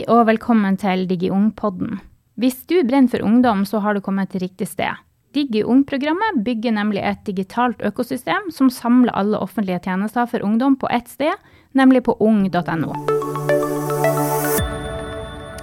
Hei 0.00 0.06
og 0.08 0.30
velkommen 0.30 0.78
til 0.80 1.02
DigiUng-podden. 1.10 1.98
Hvis 2.40 2.62
du 2.64 2.78
brenner 2.88 3.10
for 3.12 3.20
ungdom, 3.20 3.66
så 3.68 3.82
har 3.84 3.92
du 3.92 4.00
kommet 4.00 4.30
til 4.32 4.40
riktig 4.40 4.64
sted. 4.70 4.96
DigiUng-programmet 5.36 6.38
bygger 6.40 6.72
nemlig 6.72 7.02
et 7.04 7.18
digitalt 7.26 7.82
økosystem 7.84 8.46
som 8.48 8.70
samler 8.72 9.12
alle 9.12 9.36
offentlige 9.36 9.82
tjenester 9.84 10.24
for 10.30 10.40
ungdom 10.40 10.78
på 10.80 10.88
ett 10.88 11.10
sted, 11.12 11.36
nemlig 11.76 12.00
på 12.06 12.14
ung.no. 12.16 12.94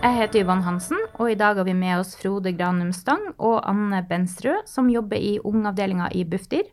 Jeg 0.03 0.13
heter 0.19 0.43
Yvonne 0.43 0.67
Hansen, 0.67 1.01
og 1.17 1.31
i 1.31 1.39
dag 1.39 1.57
har 1.57 1.65
vi 1.65 1.73
med 1.73 2.03
oss 2.03 2.13
Frode 2.19 2.53
Granum 2.53 2.91
Stang 2.93 3.31
og 3.39 3.63
Anne 3.65 4.03
Bensrød, 4.05 4.69
som 4.69 4.93
jobber 4.93 5.17
i 5.17 5.39
ungavdelinga 5.41 6.11
i 6.13 6.21
Bufdir. 6.29 6.69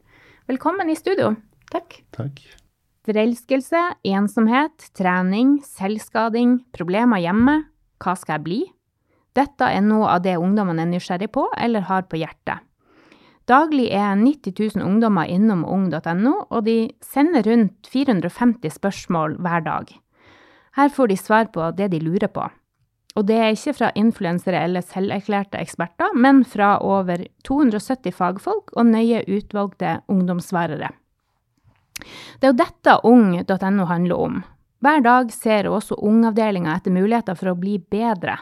Velkommen 0.53 0.93
i 0.93 0.99
studio. 1.01 1.33
Takk. 1.73 2.03
Takk. 2.13 2.45
Forelskelse, 3.05 3.81
ensomhet, 4.09 4.87
trening, 4.97 5.59
selvskading, 5.61 6.63
problemer 6.73 7.21
hjemme. 7.21 7.59
Hva 8.01 8.15
skal 8.17 8.39
jeg 8.39 8.45
bli? 8.47 8.61
Dette 9.37 9.69
er 9.69 9.83
noe 9.85 10.09
av 10.15 10.23
det 10.25 10.39
ungdommene 10.41 10.87
er 10.87 10.89
nysgjerrig 10.89 11.29
på 11.35 11.45
eller 11.61 11.85
har 11.91 12.07
på 12.09 12.23
hjertet. 12.23 12.65
Daglig 13.45 13.91
er 13.93 14.15
90 14.17 14.57
000 14.79 14.87
ungdommer 14.87 15.29
innom 15.29 15.67
ung.no, 15.69 16.33
og 16.49 16.65
de 16.65 16.95
sender 17.05 17.45
rundt 17.45 17.91
450 17.93 18.73
spørsmål 18.79 19.37
hver 19.45 19.67
dag. 19.69 19.93
Her 20.79 20.89
får 20.89 21.13
de 21.13 21.21
svar 21.21 21.53
på 21.53 21.69
det 21.77 21.91
de 21.93 22.01
lurer 22.01 22.33
på. 22.33 22.49
Og 23.15 23.29
det 23.29 23.37
er 23.37 23.53
ikke 23.53 23.77
fra 23.77 23.93
influensere 24.01 24.65
eller 24.65 24.83
selverklærte 24.83 25.61
eksperter, 25.61 26.17
men 26.17 26.41
fra 26.49 26.79
over 26.81 27.21
270 27.45 28.17
fagfolk 28.17 28.73
og 28.73 28.89
nøye 28.89 29.27
utvalgte 29.29 29.99
ungdomssvarere. 30.09 30.89
Det 32.41 32.49
er 32.49 32.53
jo 32.53 32.61
dette 32.63 32.99
ung.no 33.09 33.89
handler 33.91 34.25
om. 34.29 34.41
Hver 34.85 35.05
dag 35.05 35.31
ser 35.33 35.69
også 35.71 35.97
Ungavdelinga 36.05 36.75
etter 36.77 36.93
muligheter 36.93 37.37
for 37.39 37.55
å 37.55 37.59
bli 37.59 37.79
bedre. 37.79 38.37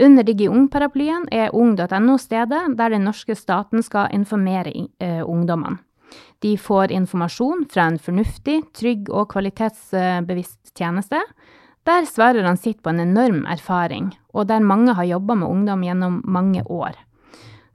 Under 0.00 0.24
DigiUng-paraplyen 0.24 1.26
er 1.32 1.54
ung.no 1.56 2.16
stedet 2.20 2.76
der 2.76 2.92
den 2.92 3.06
norske 3.08 3.36
staten 3.36 3.82
skal 3.84 4.12
informere 4.16 4.72
eh, 5.00 5.22
ungdommene. 5.24 5.80
De 6.40 6.56
får 6.58 6.92
informasjon 6.96 7.66
fra 7.70 7.86
en 7.90 7.98
fornuftig, 8.00 8.62
trygg 8.76 9.10
og 9.12 9.28
kvalitetsbevisst 9.34 10.72
tjeneste, 10.74 11.20
der 11.88 12.08
svarerne 12.08 12.56
sitter 12.56 12.82
på 12.84 12.92
en 12.92 13.04
enorm 13.04 13.44
erfaring, 13.48 14.10
og 14.34 14.48
der 14.48 14.64
mange 14.64 14.94
har 14.96 15.08
jobba 15.08 15.36
med 15.36 15.48
ungdom 15.48 15.84
gjennom 15.84 16.20
mange 16.24 16.64
år. 16.66 16.96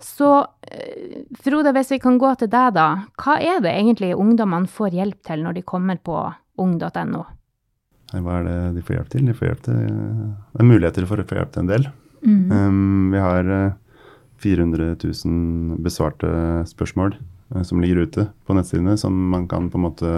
Så 0.01 0.29
eh, 0.67 1.21
Frode, 1.43 1.71
hvis 1.75 1.93
vi 1.95 1.99
kan 2.03 2.17
gå 2.21 2.31
til 2.39 2.51
deg, 2.51 2.73
da. 2.75 2.87
Hva 3.21 3.37
er 3.39 3.61
det 3.63 3.73
egentlig 3.73 4.13
ungdommene 4.15 4.69
får 4.71 4.97
hjelp 4.97 5.21
til 5.27 5.45
når 5.45 5.59
de 5.59 5.65
kommer 5.67 5.99
på 6.03 6.17
ung.no? 6.61 7.23
Hva 8.15 8.39
er 8.39 8.47
det 8.47 8.57
de 8.75 8.83
får 8.85 8.99
hjelp 8.99 9.13
til? 9.13 9.27
De 9.27 9.35
får 9.35 9.49
hjelp 9.49 9.63
til 9.65 9.79
Det 9.85 10.61
er 10.61 10.67
muligheter 10.69 11.07
for 11.09 11.21
å 11.21 11.27
få 11.27 11.39
hjelp 11.39 11.53
til 11.55 11.65
en 11.65 11.71
del. 11.71 11.87
Mm. 12.25 12.51
Um, 12.51 13.13
vi 13.13 13.21
har 13.21 13.51
400 14.43 14.91
eh, 14.91 15.07
000 15.25 15.83
besvarte 15.85 16.29
spørsmål 16.69 17.17
som 17.61 17.77
ligger 17.77 18.07
ute 18.07 18.23
på 18.47 18.55
nettsidene, 18.57 18.95
som 18.97 19.13
man 19.31 19.43
kan 19.47 19.67
på 19.69 19.77
en 19.77 19.83
måte 19.83 20.13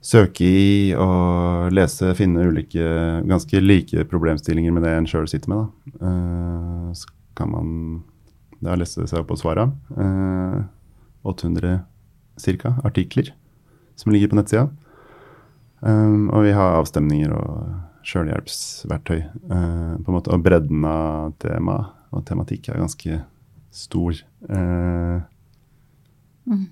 søke 0.00 0.46
i 0.46 0.92
og 0.96 1.68
lese, 1.76 2.14
finne 2.16 2.46
ulike 2.48 3.20
ganske 3.28 3.60
like 3.60 4.06
problemstillinger 4.08 4.72
med 4.72 4.86
det 4.86 4.94
en 4.96 5.08
sjøl 5.10 5.28
sitter 5.28 5.52
med. 5.52 5.66
Da. 6.00 6.00
Uh, 6.00 6.94
så 6.96 7.12
kan 7.36 7.52
man 7.52 7.68
det 8.60 8.68
har 8.68 8.80
lest 8.80 8.98
seg 9.00 9.22
opp 9.22 9.30
på 9.32 9.38
svarene. 9.40 9.72
Eh, 9.96 10.60
800 11.22 11.80
ca. 12.60 12.74
artikler 12.84 13.32
som 13.96 14.12
ligger 14.12 14.28
på 14.28 14.38
nettsida. 14.38 14.68
Um, 15.80 16.28
og 16.28 16.44
vi 16.44 16.52
har 16.56 16.76
avstemninger 16.76 17.32
og 17.32 18.04
sjølhjelpsverktøy. 18.04 19.20
Uh, 19.48 19.96
på 20.00 20.10
en 20.10 20.16
måte, 20.16 20.32
og 20.32 20.44
bredden 20.44 20.84
av 20.88 21.32
tema 21.40 21.78
og 22.10 22.24
tematikk 22.28 22.68
er 22.68 22.80
ganske 22.82 23.20
stor. 23.72 24.20
Uh, 24.44 25.20
mm. 26.48 26.68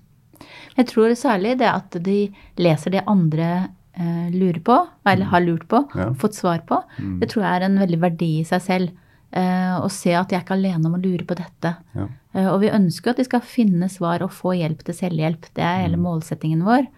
Jeg 0.79 0.89
tror 0.93 1.15
særlig 1.19 1.57
det 1.61 1.69
at 1.71 1.99
de 2.05 2.21
leser 2.61 2.97
det 2.97 3.07
andre 3.09 3.51
uh, 3.99 4.29
lurer 4.35 4.61
på, 4.65 4.79
eller 5.09 5.29
mm. 5.29 5.33
har 5.33 5.45
lurt 5.45 5.69
på, 5.71 5.83
ja. 5.97 6.11
fått 6.21 6.37
svar 6.37 6.65
på, 6.69 6.81
mm. 6.99 7.19
det 7.23 7.31
tror 7.33 7.47
jeg 7.47 7.53
er 7.55 7.69
en 7.69 7.81
veldig 7.85 8.01
verdi 8.05 8.33
i 8.43 8.49
seg 8.49 8.65
selv. 8.65 8.97
Uh, 9.29 9.85
og 9.85 9.91
se 9.93 10.15
at 10.17 10.31
jeg 10.33 10.39
er 10.39 10.45
ikke 10.47 10.57
alene 10.57 10.89
om 10.89 10.95
å 10.97 11.03
lure 11.03 11.27
på 11.29 11.37
dette. 11.37 11.75
Ja. 11.93 12.07
Uh, 12.33 12.47
og 12.55 12.63
vi 12.63 12.73
ønsker 12.73 13.13
at 13.13 13.21
de 13.21 13.27
skal 13.27 13.45
finne 13.45 13.91
svar 13.93 14.25
og 14.25 14.33
få 14.33 14.55
hjelp 14.57 14.81
til 14.87 14.97
selvhjelp. 14.97 15.51
Det 15.53 15.65
er 15.65 15.83
hele 15.85 15.99
mm. 16.01 16.07
målsettingen 16.07 16.63
vår. 16.65 16.89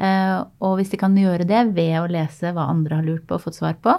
Uh, 0.00 0.44
og 0.64 0.76
hvis 0.76 0.92
de 0.92 1.00
kan 1.00 1.16
gjøre 1.16 1.46
det 1.48 1.62
ved 1.72 1.96
å 2.02 2.10
lese 2.10 2.52
hva 2.56 2.68
andre 2.68 3.00
har 3.00 3.06
lurt 3.06 3.24
på 3.28 3.38
og 3.38 3.46
fått 3.46 3.60
svar 3.60 3.80
på, 3.80 3.96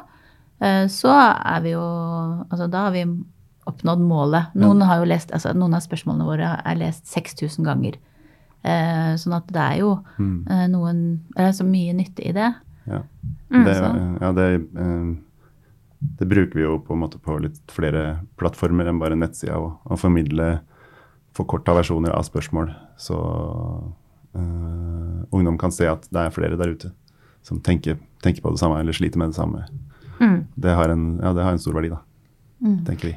så 0.62 1.10
er 1.10 1.62
vi 1.64 1.72
jo 1.72 1.82
Altså 1.82 2.68
da 2.70 2.84
har 2.84 2.92
vi 2.94 3.02
oppnådd 3.66 4.04
målet. 4.06 4.52
Noen, 4.62 4.84
har 4.86 5.00
jo 5.02 5.08
lest, 5.10 5.32
altså, 5.34 5.56
noen 5.58 5.74
av 5.74 5.82
spørsmålene 5.82 6.28
våre 6.28 6.52
er 6.54 6.78
lest 6.78 7.10
6000 7.10 7.66
ganger. 7.66 7.96
sånn 9.18 9.34
at 9.40 9.50
det 9.50 9.64
er 9.64 9.80
jo 9.80 9.96
mm. 10.22 10.36
noen 10.70 11.00
så 11.34 11.66
mye 11.66 11.96
nytte 11.98 12.28
i 12.30 12.36
det. 12.38 12.52
Ja, 12.86 13.02
mm, 13.50 13.66
det, 13.66 13.76
ja, 14.22 14.32
det 14.38 14.46
det 16.02 16.26
bruker 16.26 16.58
vi 16.58 16.64
jo 16.66 16.80
på 16.82 16.96
en 16.96 17.04
måte 17.04 17.20
på 17.22 17.38
litt 17.44 17.60
flere 17.70 18.24
plattformer 18.42 18.90
enn 18.90 19.00
bare 19.02 19.18
nettsida. 19.20 19.60
Å 19.62 19.98
formidle 20.02 20.56
forkorta 21.38 21.76
versjoner 21.78 22.16
av 22.16 22.26
spørsmål, 22.28 22.72
så 23.00 23.18
uh, 24.34 25.20
ungdom 25.30 25.60
kan 25.62 25.72
se 25.72 25.86
at 25.88 26.08
det 26.10 26.26
er 26.26 26.34
flere 26.34 26.58
der 26.60 26.74
ute 26.74 26.92
som 27.46 27.62
tenker, 27.64 28.00
tenker 28.26 28.44
på 28.44 28.54
det 28.54 28.62
samme 28.62 28.80
eller 28.82 28.98
sliter 28.98 29.22
med 29.22 29.32
det 29.32 29.40
samme. 29.40 29.64
Mm. 30.20 30.40
Det, 30.56 30.74
har 30.78 30.90
en, 30.94 31.06
ja, 31.22 31.36
det, 31.38 31.46
har 31.46 31.54
en, 31.54 31.62
stor 31.62 31.78
verdi, 31.78 31.94
da, 31.94 32.02
mm. 32.66 32.82
tenker 32.90 33.12
vi. 33.12 33.16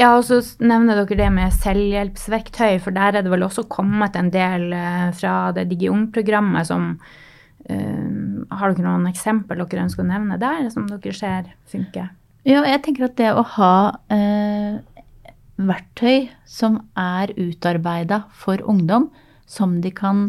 Ja, 0.00 0.14
og 0.16 0.24
så 0.26 0.40
nevner 0.62 1.02
dere 1.02 1.18
det 1.18 1.28
med 1.34 1.54
selvhjelpsverktøy, 1.54 2.80
for 2.82 2.94
der 2.94 3.18
er 3.18 3.26
det 3.26 3.30
vel 3.34 3.46
også 3.46 3.66
kommet 3.70 4.16
en 4.18 4.30
del 4.34 4.70
uh, 4.70 5.10
fra 5.18 5.36
det 5.56 5.68
DigiUng-programmet 5.74 6.70
som 6.70 6.94
Uh, 7.64 8.23
har 8.50 8.74
dere 8.74 8.86
noen 8.86 9.08
eksempel 9.10 9.62
dere 9.62 9.86
ønsker 9.86 10.04
å 10.04 10.08
nevne 10.08 10.38
der, 10.40 10.68
som 10.72 10.86
dere 10.90 11.16
ser 11.16 11.50
funker? 11.70 12.10
Ja, 12.44 12.62
jeg 12.68 12.82
tenker 12.84 13.06
at 13.08 13.16
det 13.16 13.30
å 13.32 13.44
ha 13.56 13.74
eh, 14.12 14.80
verktøy 15.56 16.28
som 16.48 16.82
er 16.98 17.32
utarbeida 17.38 18.24
for 18.36 18.60
ungdom, 18.68 19.08
som 19.48 19.78
de 19.84 19.92
kan 19.94 20.26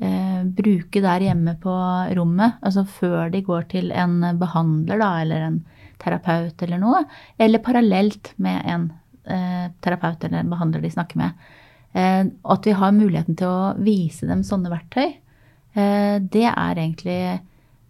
eh, 0.00 0.44
bruke 0.44 1.02
der 1.04 1.26
hjemme 1.28 1.58
på 1.60 1.74
rommet, 2.16 2.56
altså 2.62 2.86
før 2.88 3.28
de 3.34 3.44
går 3.44 3.68
til 3.74 3.92
en 3.92 4.20
behandler 4.40 5.02
da, 5.02 5.12
eller 5.26 5.46
en 5.50 5.60
terapeut 6.00 6.64
eller 6.64 6.80
noe, 6.80 7.04
eller 7.38 7.64
parallelt 7.64 8.32
med 8.38 8.64
en 8.64 8.90
terapeut 9.84 10.22
eller 10.24 10.40
en 10.40 10.48
behandler 10.48 10.80
de 10.80 10.88
snakker 10.88 11.18
med. 11.20 11.48
Og 12.46 12.52
at 12.54 12.64
vi 12.64 12.72
har 12.80 12.94
muligheten 12.96 13.36
til 13.36 13.50
å 13.50 13.72
vise 13.84 14.24
dem 14.24 14.40
sånne 14.46 14.70
verktøy. 14.72 15.18
Eh, 15.78 16.16
det 16.20 16.46
er 16.48 16.80
egentlig 16.80 17.18
eh, 17.28 17.40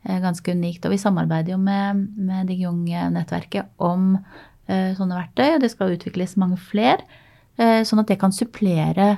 ganske 0.08 0.52
unikt. 0.54 0.86
Og 0.86 0.94
vi 0.94 1.00
samarbeider 1.00 1.54
jo 1.54 1.60
med, 1.62 2.04
med 2.16 2.48
DigiUng-nettverket 2.50 3.68
om 3.84 4.14
uh, 4.18 4.90
sånne 4.96 5.18
verktøy, 5.18 5.56
og 5.56 5.64
det 5.64 5.72
skal 5.74 5.94
utvikles 5.96 6.38
mange 6.40 6.58
flere. 6.60 7.04
Uh, 7.60 7.82
sånn 7.86 8.02
at 8.02 8.10
det 8.10 8.20
kan 8.22 8.34
supplere 8.34 9.16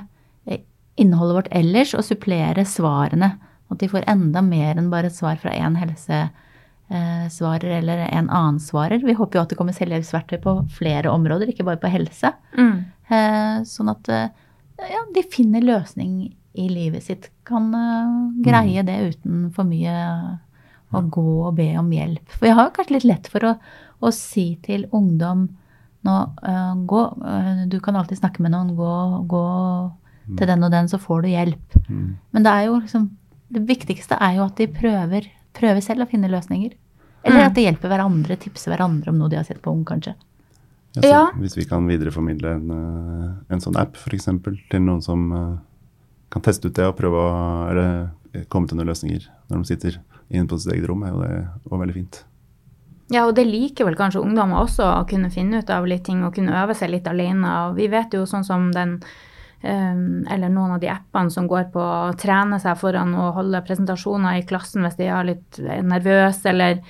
innholdet 0.99 1.37
vårt 1.37 1.53
ellers 1.55 1.95
og 1.97 2.03
supplere 2.05 2.65
svarene. 2.67 3.31
At 3.71 3.79
de 3.79 3.87
får 3.89 4.09
enda 4.11 4.43
mer 4.43 4.75
enn 4.75 4.91
bare 4.91 5.07
et 5.07 5.15
svar 5.15 5.39
fra 5.39 5.53
én 5.55 5.77
helsesvarer 5.79 7.77
eller 7.77 8.03
en 8.09 8.27
annen 8.27 8.59
svarer. 8.61 8.99
Vi 8.99 9.15
håper 9.15 9.39
jo 9.39 9.43
at 9.45 9.53
det 9.53 9.57
kommer 9.57 9.77
selvhjelpsverktøy 9.77 10.41
på 10.43 10.57
flere 10.75 11.09
områder, 11.09 11.49
ikke 11.49 11.65
bare 11.65 11.79
på 11.81 11.89
helse. 11.93 12.33
Mm. 12.59 12.83
Sånn 13.65 13.93
at 13.93 14.11
ja, 14.11 15.01
de 15.15 15.23
finner 15.31 15.63
løsning 15.63 16.35
i 16.53 16.67
livet 16.69 17.03
sitt 17.03 17.29
kan 17.47 17.71
uh, 17.75 18.31
greie 18.43 18.81
mm. 18.83 18.87
det 18.87 18.97
uten 19.13 19.43
for 19.55 19.67
mye 19.67 19.95
å 20.91 21.01
gå 21.13 21.29
og 21.47 21.55
be 21.57 21.69
om 21.79 21.89
hjelp. 21.93 22.35
For 22.35 22.49
jeg 22.49 22.57
har 22.57 22.71
kanskje 22.75 22.97
litt 22.97 23.07
lett 23.07 23.29
for 23.31 23.47
å, 23.47 23.55
å 24.01 24.11
si 24.15 24.53
til 24.65 24.87
ungdom 24.95 25.47
nå 26.07 26.15
uh, 26.17 26.73
gå, 26.89 27.01
uh, 27.21 27.65
Du 27.69 27.77
kan 27.83 27.95
alltid 27.95 28.17
snakke 28.17 28.41
med 28.41 28.55
noen. 28.55 28.73
Gå, 28.77 28.93
gå 29.29 29.43
mm. 30.31 30.37
til 30.39 30.49
den 30.49 30.65
og 30.65 30.71
den, 30.73 30.89
så 30.89 30.97
får 31.01 31.25
du 31.25 31.31
hjelp. 31.31 31.77
Mm. 31.87 32.07
Men 32.33 32.47
det 32.47 32.55
er 32.55 32.69
jo 32.69 32.79
liksom 32.79 33.09
Det 33.51 33.61
viktigste 33.67 34.17
er 34.23 34.39
jo 34.39 34.47
at 34.47 34.57
de 34.57 34.69
prøver, 34.71 35.27
prøver 35.57 35.83
selv 35.85 36.05
å 36.05 36.09
finne 36.09 36.31
løsninger. 36.31 36.73
Eller 37.21 37.43
mm. 37.43 37.47
at 37.49 37.57
de 37.57 37.65
hjelper 37.67 37.91
hverandre, 37.91 38.37
tipser 38.41 38.73
hverandre 38.73 39.11
om 39.11 39.19
noe 39.19 39.29
de 39.29 39.37
har 39.37 39.45
sett 39.45 39.61
på 39.61 39.73
Ung, 39.73 39.83
kanskje. 39.85 40.15
Ja, 40.97 41.03
ja. 41.07 41.25
Hvis 41.39 41.53
vi 41.55 41.63
kan 41.67 41.85
videreformidle 41.87 42.55
en, 42.57 42.71
en 43.47 43.61
sånn 43.63 43.77
app 43.79 43.99
f.eks. 43.99 44.25
til 44.71 44.81
noen 44.83 45.03
som 45.05 45.29
kan 46.31 46.43
teste 46.43 46.67
ut 46.67 46.75
det 46.75 46.87
og 46.87 46.97
prøve 46.97 47.19
å 47.19 47.35
eller, 47.69 48.09
komme 48.51 48.67
til 48.67 48.79
noen 48.79 48.89
løsninger 48.91 49.27
når 49.51 49.61
de 49.61 49.69
sitter 49.69 49.99
inne 50.31 50.47
på 50.47 50.59
sitt 50.59 50.73
eget 50.73 50.87
rom, 50.89 51.03
er 51.03 51.11
jo 51.13 51.21
det 51.21 51.71
var 51.71 51.81
veldig 51.85 51.93
fint. 51.97 52.23
Ja, 53.11 53.25
og 53.27 53.35
det 53.35 53.43
liker 53.45 53.85
vel 53.89 53.97
kanskje 53.99 54.21
ungdommer 54.23 54.61
også, 54.63 54.85
å 55.01 55.07
kunne 55.09 55.29
finne 55.33 55.59
ut 55.59 55.69
av 55.69 55.85
litt 55.89 56.05
ting 56.07 56.23
og 56.23 56.33
kunne 56.37 56.55
øve 56.63 56.75
seg 56.79 56.93
litt 56.93 57.07
alene. 57.11 57.49
Og 57.67 57.75
vi 57.75 57.89
vet 57.91 58.13
jo 58.15 58.23
sånn 58.29 58.45
som 58.47 58.69
den 58.71 59.01
um, 59.63 60.23
eller 60.31 60.49
noen 60.49 60.77
av 60.77 60.79
de 60.79 60.87
appene 60.89 61.29
som 61.33 61.47
går 61.51 61.67
på 61.73 61.81
å 61.83 62.13
trene 62.17 62.59
seg 62.63 62.79
foran 62.79 63.11
å 63.19 63.33
holde 63.35 63.59
presentasjoner 63.67 64.39
i 64.39 64.45
klassen 64.47 64.87
hvis 64.87 64.95
de 64.97 65.09
er 65.11 65.27
litt 65.33 65.59
nervøse, 65.83 66.45
eller 66.49 66.81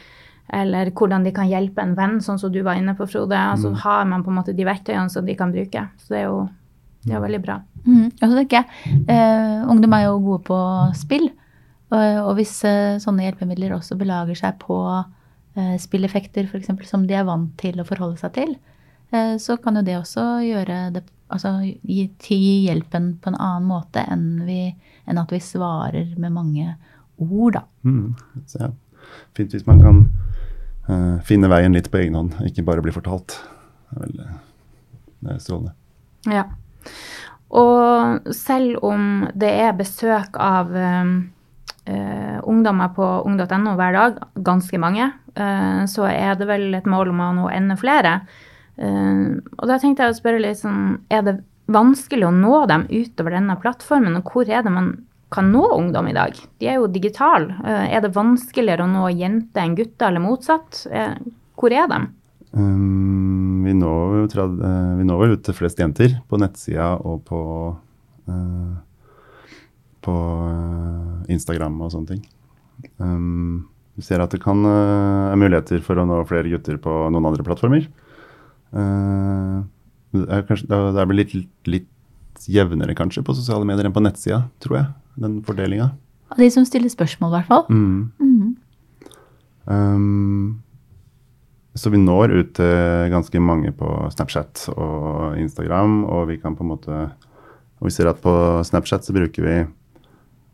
Eller 0.54 0.90
hvordan 0.92 1.24
de 1.24 1.32
kan 1.32 1.48
hjelpe 1.48 1.80
en 1.80 1.94
venn, 1.96 2.18
sånn 2.20 2.38
som 2.38 2.52
du 2.52 2.58
var 2.62 2.76
inne 2.76 2.92
på, 2.94 3.06
Frode. 3.08 3.32
Altså 3.38 3.70
Mm. 3.70 3.76
har 3.86 4.06
man 4.06 4.24
på 4.24 4.32
en 4.32 4.36
måte 4.36 4.54
de 4.54 4.66
verktøyene 4.66 5.10
som 5.10 5.26
de 5.26 5.34
kan 5.34 5.50
bruke. 5.54 5.88
Så 5.98 6.10
det 6.10 6.18
er 6.18 6.24
jo 6.26 6.50
det 7.06 7.14
er 7.16 7.22
veldig 7.22 7.42
bra. 7.42 7.62
Mm. 7.88 8.06
Og 8.12 8.20
så 8.20 8.36
tenker 8.36 8.58
jeg, 8.58 8.66
eh, 9.08 9.64
Ungdom 9.66 9.94
er 9.94 10.04
jo 10.04 10.20
gode 10.20 10.44
på 10.44 10.58
spill. 10.94 11.32
Og, 11.92 12.02
og 12.26 12.36
hvis 12.40 12.54
eh, 12.68 13.00
sånne 13.04 13.26
hjelpemidler 13.28 13.76
også 13.76 13.98
belager 14.00 14.38
seg 14.40 14.60
på 14.62 14.78
eh, 14.96 15.76
spilleffekter 15.82 16.48
for 16.48 16.62
eksempel, 16.62 16.88
som 16.88 17.04
de 17.08 17.18
er 17.20 17.28
vant 17.28 17.52
til 17.60 17.82
å 17.82 17.88
forholde 17.88 18.20
seg 18.22 18.36
til, 18.38 18.54
eh, 19.12 19.36
så 19.42 19.58
kan 19.62 19.80
jo 19.80 19.84
det 19.88 19.98
også 20.00 20.28
gjøre 20.48 20.84
det 20.98 21.08
Altså 21.32 21.62
gi, 21.64 22.10
gi 22.20 22.56
hjelpen 22.66 23.14
på 23.24 23.32
en 23.32 23.38
annen 23.40 23.68
måte 23.70 24.02
enn, 24.04 24.42
vi, 24.44 24.66
enn 25.08 25.20
at 25.22 25.30
vi 25.32 25.38
svarer 25.40 26.10
med 26.20 26.34
mange 26.36 26.74
ord, 27.22 27.56
da. 27.56 27.62
Mm. 27.88 28.16
Så 28.52 28.66
ja, 28.66 28.72
fint 29.38 29.56
hvis 29.56 29.64
man 29.64 29.80
kan 29.80 30.02
uh, 30.90 31.22
finne 31.28 31.48
veien 31.52 31.72
litt 31.72 31.88
på 31.92 32.02
egen 32.02 32.18
hånd, 32.20 32.36
ikke 32.48 32.66
bare 32.68 32.84
bli 32.84 32.92
fortalt. 32.92 33.38
Det 33.92 33.96
er, 33.96 34.02
vel, 34.04 34.20
eh, 34.26 34.36
det 35.22 35.36
er 35.38 35.40
strålende. 35.46 35.74
Ja. 36.36 36.46
Og 37.62 38.32
selv 38.36 38.84
om 38.88 39.28
det 39.36 39.52
er 39.64 39.76
besøk 39.80 40.36
av 40.40 40.72
um, 40.72 40.80
eh, 40.82 41.41
ungdommer 42.52 42.92
på 42.96 43.08
ung.no 43.28 43.76
hver 43.80 43.96
dag, 43.96 44.18
ganske 44.46 44.80
mange, 44.82 45.12
eh, 45.36 45.84
så 45.90 46.08
er 46.10 46.36
det 46.40 46.48
vel 46.50 46.74
et 46.78 46.90
mål 46.90 47.14
om 47.14 47.24
å 47.24 47.32
nå 47.40 47.48
enda 47.54 47.78
flere. 47.80 48.20
Eh, 48.78 49.40
og 49.58 49.70
da 49.70 49.80
tenkte 49.80 50.06
jeg 50.06 50.16
å 50.16 50.20
spørre 50.20 50.44
litt 50.44 50.62
sånn, 50.62 51.00
er 51.12 51.24
det 51.28 51.40
vanskelig 51.72 52.28
å 52.28 52.36
nå 52.36 52.66
dem 52.72 52.88
utover 52.90 53.38
denne 53.38 53.56
plattformen, 53.62 54.20
og 54.20 54.32
hvor 54.34 54.50
er 54.50 54.66
det 54.66 54.74
man 54.74 54.94
kan 55.32 55.48
nå 55.54 55.64
ungdom 55.78 56.10
i 56.12 56.16
dag? 56.16 56.36
De 56.60 56.68
er 56.68 56.82
jo 56.82 56.90
digitale. 56.92 57.56
Eh, 57.64 57.94
er 57.96 58.04
det 58.04 58.16
vanskeligere 58.16 58.88
å 58.88 58.92
nå 58.92 59.12
jenter 59.16 59.64
enn 59.64 59.78
gutter, 59.80 60.10
eller 60.10 60.24
motsatt? 60.24 60.84
Hvor 61.56 61.76
er 61.76 61.88
de? 61.88 62.02
Um, 62.52 63.64
vi, 63.64 63.72
når, 63.78 64.26
jo 64.26 64.48
vi 64.52 65.06
når 65.08 65.22
vel 65.22 65.38
ut 65.38 65.44
til 65.46 65.56
flest 65.56 65.80
jenter 65.80 66.18
på 66.28 66.40
nettsida 66.42 66.98
og 67.00 67.22
på, 67.24 67.40
uh, 68.28 68.74
på 70.04 70.16
Instagram 71.32 71.80
og 71.86 71.94
sånne 71.94 72.16
ting. 72.16 72.26
Um, 73.02 73.68
vi 73.98 74.06
ser 74.06 74.22
at 74.24 74.32
det 74.34 74.42
kan 74.44 74.62
uh, 74.66 75.32
er 75.34 75.40
muligheter 75.40 75.82
for 75.86 76.00
å 76.00 76.06
nå 76.08 76.22
flere 76.30 76.50
gutter 76.52 76.78
på 76.82 76.94
noen 77.12 77.28
andre 77.32 77.44
plattformer. 77.46 77.88
Uh, 78.72 79.62
det 80.16 80.26
er, 80.28 80.46
kanskje, 80.48 80.68
det 80.68 80.80
er- 81.02 81.08
vel 81.10 81.22
litt, 81.22 81.36
litt 81.68 82.48
jevnere 82.48 82.96
kanskje 82.98 83.24
på 83.24 83.36
sosiale 83.38 83.68
medier 83.68 83.86
enn 83.88 83.96
på 83.96 84.04
nettsida, 84.04 84.46
tror 84.64 84.78
jeg. 84.80 84.88
Den 85.22 85.42
fordelinga. 85.46 85.92
Av 86.32 86.40
de 86.40 86.48
som 86.50 86.66
stiller 86.66 86.90
spørsmål, 86.92 87.32
i 87.34 87.38
hvert 87.40 87.52
fall. 87.52 87.66
Mm. 87.70 88.12
Mhm. 88.20 88.52
Um, 89.72 90.64
så 91.78 91.92
vi 91.94 92.00
når 92.02 92.34
ut 92.36 92.50
til 92.58 93.12
ganske 93.14 93.40
mange 93.40 93.70
på 93.78 93.88
Snapchat 94.12 94.66
og 94.74 95.38
Instagram, 95.40 96.02
og 96.04 96.26
vi 96.28 96.36
kan 96.42 96.56
på 96.58 96.66
en 96.66 96.72
måte 96.74 96.96
Og 97.80 97.88
vi 97.88 97.94
ser 97.96 98.10
at 98.10 98.20
på 98.22 98.30
Snapchat 98.68 99.06
så 99.08 99.14
bruker 99.16 99.42
vi 99.42 99.54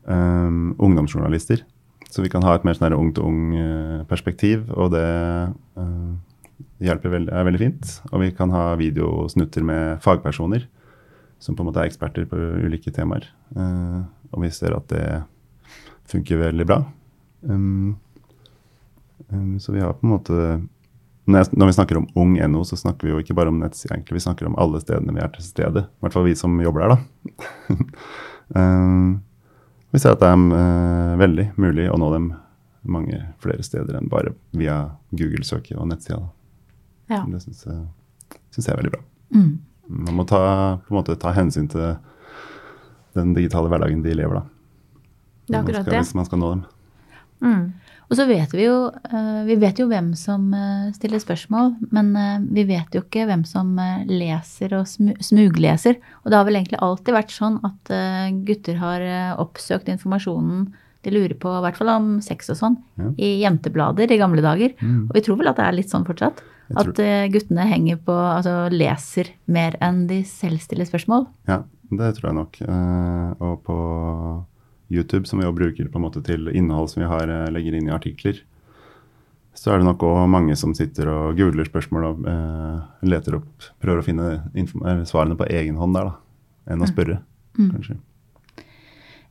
um, 0.07 0.75
ungdomsjournalister. 0.79 1.63
Så 2.07 2.23
vi 2.23 2.31
kan 2.31 2.45
ha 2.47 2.55
et 2.55 2.65
mer 2.67 2.77
sånn 2.77 2.95
ung-til-ung-perspektiv, 2.95 4.69
og 4.71 4.93
det 4.93 5.07
uh, 5.77 6.13
hjelper 6.83 7.13
veld, 7.13 7.31
er 7.33 7.47
veldig 7.47 7.61
fint. 7.61 7.93
Og 8.13 8.23
vi 8.23 8.31
kan 8.35 8.53
ha 8.55 8.69
videosnutter 8.79 9.65
med 9.67 9.99
fagpersoner 10.05 10.67
som 11.43 11.53
på 11.53 11.61
en 11.61 11.69
måte 11.69 11.83
er 11.83 11.91
eksperter 11.91 12.25
på 12.29 12.39
ulike 12.63 12.93
temaer. 12.95 13.27
Uh, 13.57 14.07
og 14.31 14.45
vi 14.45 14.53
ser 14.55 14.77
at 14.77 14.87
det 14.93 15.05
funker 16.07 16.39
veldig 16.39 16.65
bra. 16.67 16.81
Så 19.59 19.73
vi 19.75 19.81
har 19.83 19.91
på 19.99 20.07
en 20.07 20.13
måte 20.13 20.37
når, 21.27 21.65
vi 21.65 21.73
snakker 21.75 21.97
om 21.99 22.07
ung.no, 22.15 22.63
så 22.63 22.77
snakker 22.79 23.07
vi 23.07 23.11
jo 23.11 23.19
ikke 23.19 23.35
bare 23.35 23.51
om 23.51 23.57
nettsida, 23.59 23.97
egentlig. 23.97 24.15
Vi 24.15 24.23
snakker 24.23 24.47
om 24.47 24.55
alle 24.61 24.79
stedene 24.79 25.11
vi 25.11 25.23
er 25.23 25.31
til 25.33 25.43
stede. 25.43 25.83
I 25.83 26.05
hvert 26.05 26.15
fall 26.15 26.23
vi 26.23 26.35
som 26.39 26.53
jobber 26.63 26.85
der, 26.85 26.93
da. 26.95 27.77
um, 28.55 29.09
vi 29.97 30.01
ser 30.03 30.13
at 30.13 30.21
det 30.21 30.29
er 30.29 30.41
uh, 30.53 31.15
veldig 31.17 31.47
mulig 31.57 31.87
å 31.89 31.97
nå 31.97 32.11
dem 32.13 32.27
mange 32.87 33.17
flere 33.41 33.63
steder 33.65 33.97
enn 33.97 34.09
bare 34.11 34.35
via 34.55 34.75
Google-søket 35.09 35.73
og 35.75 35.89
nettsida. 35.89 36.19
Ja. 37.09 37.23
Det 37.25 37.41
syns 37.41 37.65
jeg, 37.65 37.79
jeg 38.53 38.67
er 38.69 38.77
veldig 38.77 38.93
bra. 38.93 39.01
Mm. 39.33 39.49
Man 40.05 40.19
må 40.19 40.25
ta, 40.29 40.41
på 40.85 40.93
en 40.93 40.99
måte, 40.99 41.17
ta 41.19 41.33
hensyn 41.33 41.65
til 41.71 41.97
den 43.17 43.33
digitale 43.33 43.71
hverdagen 43.71 44.03
de 44.05 44.13
lever, 44.19 44.37
da. 44.37 44.45
Det 45.47 45.55
er 45.55 45.61
akkurat 45.63 45.89
det. 45.89 45.99
Hvis 46.03 46.13
man 46.19 46.27
skal 46.27 46.41
nå 46.43 46.53
dem. 46.53 46.63
Mm. 47.41 47.65
Og 48.07 48.15
så 48.15 48.23
vet 48.27 48.53
vi 48.55 48.63
jo 48.67 48.87
eh, 48.87 49.41
Vi 49.47 49.57
vet 49.59 49.79
jo 49.81 49.87
hvem 49.91 50.13
som 50.17 50.47
eh, 50.55 50.89
stiller 50.95 51.21
spørsmål, 51.21 51.73
men 51.91 52.11
eh, 52.15 52.39
vi 52.55 52.63
vet 52.69 52.95
jo 52.95 53.03
ikke 53.03 53.27
hvem 53.27 53.43
som 53.47 53.73
leser 54.07 54.75
og 54.77 54.87
smugleser. 54.87 55.99
Og 56.23 56.31
det 56.31 56.39
har 56.39 56.47
vel 56.47 56.59
egentlig 56.61 56.81
alltid 56.83 57.17
vært 57.17 57.35
sånn 57.35 57.61
at 57.67 57.93
gutter 58.47 58.77
har 58.81 59.07
oppsøkt 59.41 59.89
informasjonen 59.91 60.67
de 61.05 61.13
lurer 61.13 61.35
på, 61.39 61.51
i 61.53 61.63
hvert 61.63 61.77
fall 61.77 61.91
om 61.93 62.07
sex 62.25 62.49
og 62.51 62.57
sånn, 62.59 62.75
Ja. 62.99 63.11
i 63.21 63.27
jenteblader 63.43 64.11
i 64.11 64.17
gamle 64.19 64.41
dager. 64.43 64.73
Mm. 64.81 65.05
Og 65.07 65.13
vi 65.15 65.21
tror 65.23 65.37
vel 65.39 65.51
at 65.51 65.59
det 65.59 65.67
er 65.67 65.77
litt 65.77 65.91
sånn 65.93 66.07
fortsatt. 66.07 66.41
At 66.75 66.99
guttene 67.31 67.63
henger 67.69 67.99
på, 68.03 68.11
altså 68.11 68.67
leser 68.73 69.29
mer 69.47 69.77
enn 69.79 70.01
de 70.09 70.23
selv 70.27 70.59
stiller 70.59 70.89
spørsmål. 70.89 71.27
Ja, 71.47 71.61
det 71.93 72.09
tror 72.17 72.27
jeg 72.27 72.37
nok. 72.41 72.59
Og 73.39 73.61
på 73.63 73.77
YouTube, 74.89 75.27
som 75.27 75.39
vi 75.39 75.45
jo 75.45 75.55
bruker 75.55 75.89
på 75.91 75.99
en 75.99 76.05
måte 76.05 76.23
til 76.25 76.49
innhold 76.53 76.91
som 76.91 77.03
vi 77.03 77.09
har, 77.09 77.27
eh, 77.29 77.49
legger 77.51 77.77
inn 77.77 77.89
i 77.89 77.95
artikler, 77.95 78.41
så 79.57 79.73
er 79.73 79.79
det 79.79 79.87
nok 79.87 80.03
òg 80.05 80.27
mange 80.29 80.55
som 80.55 80.73
sitter 80.77 81.09
og 81.09 81.37
googler 81.37 81.65
spørsmål 81.65 82.03
og 82.05 82.27
eh, 82.29 83.07
leter 83.09 83.39
opp 83.39 83.71
Prøver 83.81 84.01
å 84.01 84.05
finne 84.05 85.05
svarene 85.09 85.37
på 85.37 85.47
egen 85.49 85.79
hånd 85.81 85.97
der, 85.97 86.11
da. 86.11 86.73
Enn 86.73 86.83
å 86.83 86.89
spørre, 86.89 87.21
kanskje. 87.55 87.97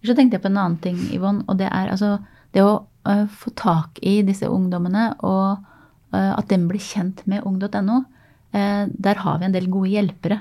Så 0.06 0.14
tenkte 0.14 0.36
jeg 0.36 0.42
på 0.44 0.50
en 0.50 0.58
annen 0.58 0.80
ting, 0.80 0.98
Yvonne, 1.12 1.44
og 1.50 1.58
det 1.60 1.68
er 1.68 1.90
altså 1.92 2.16
det 2.54 2.62
å 2.62 2.86
uh, 2.86 3.26
få 3.26 3.50
tak 3.58 3.98
i 4.06 4.20
disse 4.24 4.48
ungdommene, 4.48 5.08
og 5.26 5.58
uh, 6.14 6.32
at 6.38 6.46
de 6.48 6.60
blir 6.62 6.80
kjent 6.80 7.24
med 7.28 7.44
ung.no. 7.44 8.04
Uh, 8.54 8.86
der 8.88 9.20
har 9.20 9.40
vi 9.40 9.48
en 9.48 9.56
del 9.56 9.66
gode 9.68 9.90
hjelpere 9.92 10.38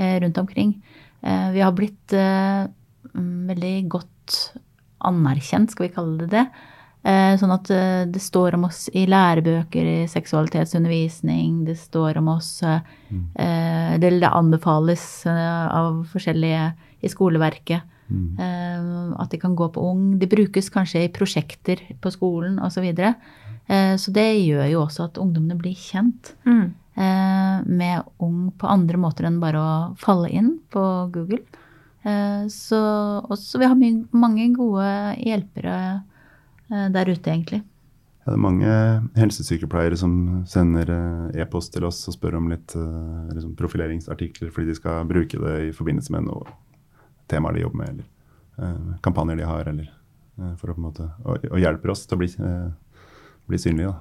eh, 0.00 0.20
rundt 0.20 0.38
omkring. 0.38 0.82
Eh, 1.20 1.50
vi 1.50 1.60
har 1.60 1.72
blitt 1.72 2.12
eh, 2.12 2.64
mm, 2.64 2.70
veldig 3.14 3.88
godt 3.88 4.36
anerkjent, 5.08 5.72
skal 5.72 5.88
vi 5.88 5.94
kalle 5.94 6.26
det 6.26 6.30
det. 6.34 6.44
Eh, 7.00 7.32
sånn 7.40 7.52
at 7.54 7.70
eh, 7.72 8.02
det 8.12 8.20
står 8.20 8.58
om 8.58 8.66
oss 8.68 8.82
i 8.92 9.06
lærebøker 9.08 9.86
i 9.88 10.08
seksualitetsundervisning, 10.10 11.62
det 11.64 11.78
står 11.80 12.18
om 12.20 12.28
oss 12.34 12.58
mm. 12.60 13.22
eh, 13.40 13.94
Det 14.02 14.10
det 14.20 14.28
anbefales 14.28 15.24
av 15.26 16.02
forskjellige 16.12 16.66
i 17.00 17.08
skoleverket. 17.08 17.86
Mm. 18.10 19.14
At 19.22 19.30
de 19.30 19.38
kan 19.38 19.54
gå 19.54 19.68
på 19.70 19.82
ung. 19.86 20.18
De 20.18 20.26
brukes 20.26 20.68
kanskje 20.74 21.04
i 21.06 21.12
prosjekter 21.14 21.78
på 22.02 22.10
skolen 22.10 22.58
osv. 22.58 22.80
Så, 22.80 22.82
videre. 22.84 23.14
eh, 23.70 23.94
så 23.96 24.12
det 24.12 24.26
gjør 24.42 24.66
jo 24.66 24.82
også 24.84 25.06
at 25.08 25.20
ungdommene 25.22 25.58
blir 25.58 25.78
kjent 25.78 26.34
Mm. 26.44 26.74
eh, 26.96 27.62
med 27.64 28.02
ung 28.18 28.50
på 28.58 28.66
andre 28.66 28.98
måter 28.98 29.24
enn 29.24 29.40
bare 29.40 29.56
å 29.56 29.96
falle 29.96 30.28
inn 30.28 30.58
på 30.70 31.10
Google. 31.12 31.44
Eh, 32.02 32.46
så 32.48 32.80
også 33.28 33.60
vi 33.60 33.68
har 33.68 33.76
my 33.76 33.90
mange 34.16 34.46
gode 34.56 34.86
hjelpere 35.20 35.74
eh, 36.70 36.88
der 36.94 37.12
ute, 37.12 37.28
egentlig. 37.30 37.60
Ja, 38.20 38.32
det 38.32 38.36
er 38.36 38.44
mange 38.44 38.72
helsesykepleiere 39.20 39.98
som 40.00 40.14
sender 40.48 40.92
eh, 40.94 41.42
e-post 41.44 41.74
til 41.76 41.84
oss 41.88 42.00
og 42.08 42.16
spør 42.16 42.38
om 42.40 42.50
litt 42.52 42.76
liksom 42.76 43.56
profileringsartikler 43.58 44.52
fordi 44.54 44.72
de 44.72 44.80
skal 44.80 45.08
bruke 45.08 45.40
det 45.40 45.56
i 45.68 45.72
forbindelse 45.76 46.16
med 46.16 46.28
noe 46.28 46.44
temaer 47.30 47.58
de 47.58 47.64
jobber 47.66 47.82
med, 47.82 47.90
eller 47.94 48.68
eh, 48.68 48.92
kampanjer 49.04 49.42
de 49.42 49.48
har, 49.52 49.72
eller 49.72 49.96
for 50.56 50.70
å 50.70 50.72
på 50.72 50.80
en 50.80 50.84
måte 50.86 51.04
Og, 51.28 51.42
og 51.50 51.58
hjelper 51.60 51.90
oss 51.92 52.06
til 52.08 52.16
å 52.16 52.20
bli, 52.22 52.28
bli 53.50 53.58
synlige, 53.60 53.90
da. 53.90 53.98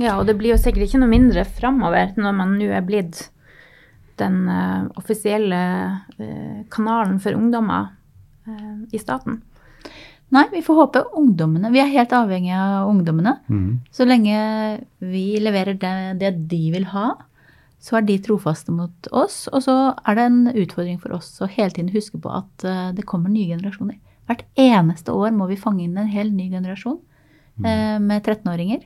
Ja, 0.00 0.16
og 0.18 0.24
det 0.26 0.34
blir 0.40 0.56
jo 0.56 0.58
sikkert 0.58 0.88
ikke 0.88 0.98
noe 0.98 1.12
mindre 1.12 1.44
framover 1.46 2.16
når 2.18 2.34
man 2.34 2.56
nå 2.58 2.66
er 2.74 2.82
blitt 2.82 3.28
den 4.20 4.42
eh, 4.48 4.90
offisielle 5.00 5.60
eh, 6.18 6.60
kanalen 6.72 7.18
for 7.22 7.36
ungdommer 7.36 7.88
eh, 8.46 8.76
i 8.92 9.00
staten. 9.00 9.40
Nei, 10.30 10.44
vi 10.52 10.60
får 10.62 10.76
håpe 10.78 11.00
ungdommene 11.18 11.72
Vi 11.74 11.80
er 11.82 11.88
helt 11.90 12.12
avhengige 12.14 12.54
av 12.54 12.90
ungdommene. 12.92 13.34
Mm. 13.50 13.80
Så 13.90 14.06
lenge 14.06 14.36
vi 15.02 15.24
leverer 15.42 15.74
det, 15.74 15.96
det 16.20 16.30
de 16.52 16.60
vil 16.76 16.86
ha, 16.92 17.16
så 17.82 17.98
er 17.98 18.06
de 18.06 18.20
trofaste 18.22 18.70
mot 18.70 19.10
oss. 19.10 19.48
Og 19.50 19.64
så 19.66 19.74
er 20.06 20.18
det 20.20 20.28
en 20.28 20.40
utfordring 20.52 21.00
for 21.02 21.16
oss 21.18 21.32
å 21.42 21.50
hele 21.50 21.74
tiden 21.74 21.90
huske 21.96 22.20
på 22.22 22.30
at 22.30 22.68
det 22.94 23.08
kommer 23.10 23.32
nye 23.32 23.56
generasjoner. 23.56 23.98
Hvert 24.30 24.46
eneste 24.62 25.10
år 25.10 25.32
må 25.34 25.48
vi 25.50 25.58
fange 25.58 25.82
inn 25.82 25.98
en 25.98 26.10
hel 26.10 26.30
ny 26.30 26.46
generasjon 26.52 27.00
eh, 27.66 27.96
med 27.98 28.22
13-åringer. 28.22 28.84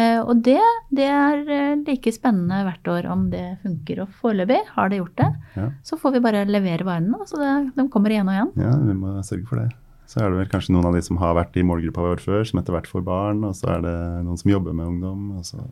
Eh, 0.00 0.20
og 0.22 0.40
det, 0.46 0.60
det 0.94 1.06
er 1.10 1.42
eh, 1.44 1.82
like 1.84 2.12
spennende 2.14 2.62
hvert 2.66 2.90
år 2.92 3.08
om 3.12 3.28
det 3.32 3.44
funker. 3.64 4.04
Og 4.04 4.16
foreløpig 4.22 4.60
har 4.76 4.90
det 4.90 5.02
gjort 5.02 5.20
det. 5.20 5.28
Ja. 5.58 5.68
Så 5.86 5.98
får 6.00 6.16
vi 6.16 6.24
bare 6.24 6.46
levere 6.48 6.86
varene. 6.86 7.20
Så 7.28 7.40
det, 7.40 7.52
de 7.76 7.86
kommer 7.92 8.14
igjen 8.14 8.30
og 8.30 8.36
igjen. 8.36 8.52
ja, 8.64 8.74
vi 8.86 8.96
må 8.96 9.18
sørge 9.26 9.46
for 9.50 9.62
det. 9.62 9.68
Så 10.10 10.24
er 10.24 10.32
det 10.32 10.40
vel 10.40 10.50
kanskje 10.50 10.74
noen 10.74 10.88
av 10.88 10.96
de 10.96 11.04
som 11.06 11.20
har 11.22 11.36
vært 11.38 11.58
i 11.60 11.62
målgruppa 11.66 12.02
vår 12.02 12.22
før, 12.24 12.40
som 12.48 12.58
etter 12.58 12.74
hvert 12.74 12.88
får 12.90 13.04
barn, 13.06 13.44
og 13.46 13.54
så 13.54 13.76
er 13.76 13.84
det 13.84 13.98
noen 14.26 14.40
som 14.40 14.50
jobber 14.50 14.74
med 14.74 14.88
ungdom. 14.90 15.28
og 15.38 15.46
så 15.46 15.62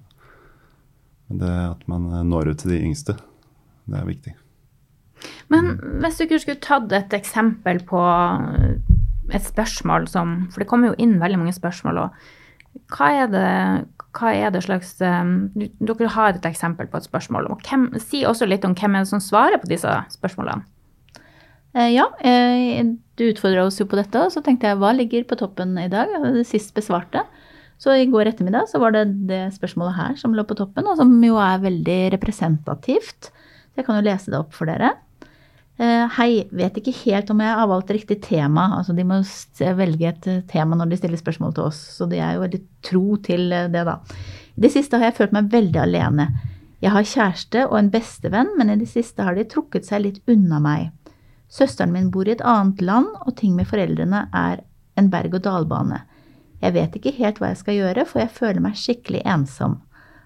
det 1.28 1.48
at 1.48 1.82
man 1.90 2.06
når 2.28 2.52
ut 2.52 2.62
til 2.62 2.72
de 2.72 2.78
yngste, 2.80 3.14
det 3.88 3.98
er 3.98 4.06
viktig. 4.08 4.34
Men 5.52 5.74
hvis 6.00 6.20
du 6.22 6.36
skulle 6.38 6.60
tatt 6.62 6.92
et 6.94 7.14
eksempel 7.16 7.82
på 7.88 8.00
et 9.34 9.44
spørsmål 9.44 10.06
som 10.08 10.48
For 10.52 10.62
det 10.62 10.68
kommer 10.70 10.92
jo 10.92 10.98
inn 11.02 11.18
veldig 11.20 11.40
mange 11.42 11.56
spørsmål, 11.56 11.98
og 12.06 12.88
hva 12.94 13.08
er 13.24 13.30
det, 13.32 13.48
hva 14.18 14.32
er 14.34 14.50
det 14.54 14.64
slags 14.66 14.96
um, 15.00 15.50
Dere 15.54 16.10
har 16.14 16.34
et 16.34 16.48
eksempel 16.48 16.88
på 16.90 16.98
et 16.98 17.06
spørsmål. 17.06 17.50
og 17.52 17.62
hvem, 17.62 17.88
Si 18.02 18.24
også 18.26 18.48
litt 18.48 18.66
om 18.66 18.74
hvem 18.74 18.96
er 18.96 19.06
det 19.06 19.12
som 19.12 19.22
svarer 19.22 19.60
på 19.62 19.70
disse 19.70 19.92
spørsmålene. 20.14 20.66
Eh, 21.76 21.92
ja, 21.92 22.06
eh, 22.24 22.80
du 23.18 23.26
utfordra 23.28 23.66
oss 23.68 23.78
jo 23.80 23.86
på 23.86 23.98
dette, 23.98 24.18
og 24.18 24.32
så 24.32 24.42
tenkte 24.44 24.70
jeg 24.70 24.78
hva 24.80 24.94
ligger 24.96 25.26
på 25.28 25.38
toppen 25.38 25.76
i 25.78 25.88
dag? 25.92 26.10
Det 26.24 26.46
sist 26.48 26.72
besvarte. 26.76 27.26
Så 27.78 27.94
i 27.94 28.08
går 28.10 28.32
ettermiddag 28.32 28.66
så 28.70 28.80
var 28.82 28.96
det 28.96 29.04
det 29.28 29.44
spørsmålet 29.54 29.94
her 29.94 30.16
som 30.18 30.34
lå 30.34 30.42
på 30.48 30.56
toppen, 30.58 30.88
og 30.88 30.98
som 30.98 31.12
jo 31.22 31.38
er 31.38 31.60
veldig 31.62 31.98
representativt. 32.16 33.30
Jeg 33.78 33.86
kan 33.86 34.00
jo 34.00 34.08
lese 34.08 34.32
det 34.32 34.40
opp 34.40 34.56
for 34.56 34.66
dere. 34.70 34.96
Eh, 35.78 36.04
hei, 36.16 36.42
vet 36.50 36.80
ikke 36.80 36.94
helt 37.04 37.28
om 37.30 37.38
jeg 37.38 37.54
har 37.54 37.68
valgt 37.70 37.92
riktig 37.94 38.18
tema. 38.24 38.64
Altså 38.80 38.96
de 38.96 39.04
må 39.06 39.20
velge 39.78 40.10
et 40.10 40.28
tema 40.50 40.78
når 40.78 40.90
de 40.90 40.98
stiller 40.98 41.20
spørsmål 41.20 41.54
til 41.54 41.68
oss, 41.70 41.78
så 41.94 42.08
de 42.10 42.18
er 42.18 42.34
jo 42.34 42.42
veldig 42.42 42.62
tro 42.82 43.18
til 43.22 43.52
det, 43.70 43.84
da. 43.86 44.00
I 44.58 44.64
det 44.66 44.72
siste 44.74 44.98
har 44.98 45.12
jeg 45.12 45.18
følt 45.20 45.36
meg 45.36 45.52
veldig 45.54 45.82
alene. 45.84 46.28
Jeg 46.82 46.94
har 46.94 47.06
kjæreste 47.10 47.64
og 47.68 47.78
en 47.78 47.92
bestevenn, 47.94 48.52
men 48.58 48.70
i 48.70 48.78
det 48.78 48.90
siste 48.90 49.22
har 49.26 49.38
de 49.38 49.46
trukket 49.46 49.86
seg 49.86 50.02
litt 50.02 50.20
unna 50.30 50.58
meg. 50.62 50.90
Søsteren 51.50 51.94
min 51.94 52.10
bor 52.14 52.28
i 52.28 52.34
et 52.34 52.44
annet 52.44 52.82
land, 52.82 53.08
og 53.24 53.36
ting 53.38 53.54
med 53.56 53.70
foreldrene 53.70 54.26
er 54.34 54.62
en 54.98 55.10
berg-og-dal-bane. 55.10 56.02
Jeg 56.62 56.74
vet 56.74 56.98
ikke 56.98 57.14
helt 57.20 57.38
hva 57.38 57.52
jeg 57.52 57.62
skal 57.62 57.78
gjøre, 57.78 58.04
for 58.06 58.22
jeg 58.22 58.34
føler 58.34 58.62
meg 58.62 58.78
skikkelig 58.78 59.22
ensom. 59.30 59.78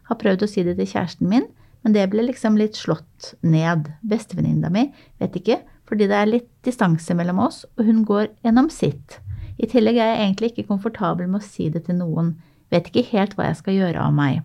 Har 0.09 0.21
prøvd 0.21 0.45
å 0.45 0.49
si 0.49 0.65
det 0.65 0.79
til 0.81 0.89
kjæresten 0.89 1.29
min, 1.29 1.45
men 1.83 1.97
det 1.97 2.07
ble 2.13 2.25
liksom 2.29 2.57
litt 2.59 2.79
slått 2.79 3.35
ned. 3.43 3.91
Bestevenninna 4.07 4.71
mi 4.73 4.87
vet 5.23 5.37
ikke, 5.39 5.61
fordi 5.89 6.09
det 6.11 6.19
er 6.19 6.31
litt 6.31 6.49
distanse 6.65 7.15
mellom 7.19 7.43
oss, 7.43 7.65
og 7.77 7.85
hun 7.89 8.05
går 8.09 8.31
gjennom 8.47 8.71
sitt. 8.73 9.19
I 9.61 9.69
tillegg 9.71 9.99
er 9.99 10.15
jeg 10.15 10.23
egentlig 10.23 10.53
ikke 10.53 10.71
komfortabel 10.71 11.29
med 11.29 11.43
å 11.43 11.47
si 11.47 11.69
det 11.73 11.85
til 11.89 11.99
noen. 11.99 12.35
Vet 12.73 12.89
ikke 12.89 13.11
helt 13.13 13.37
hva 13.37 13.51
jeg 13.51 13.61
skal 13.61 13.77
gjøre 13.77 14.01
av 14.07 14.17
meg. 14.17 14.41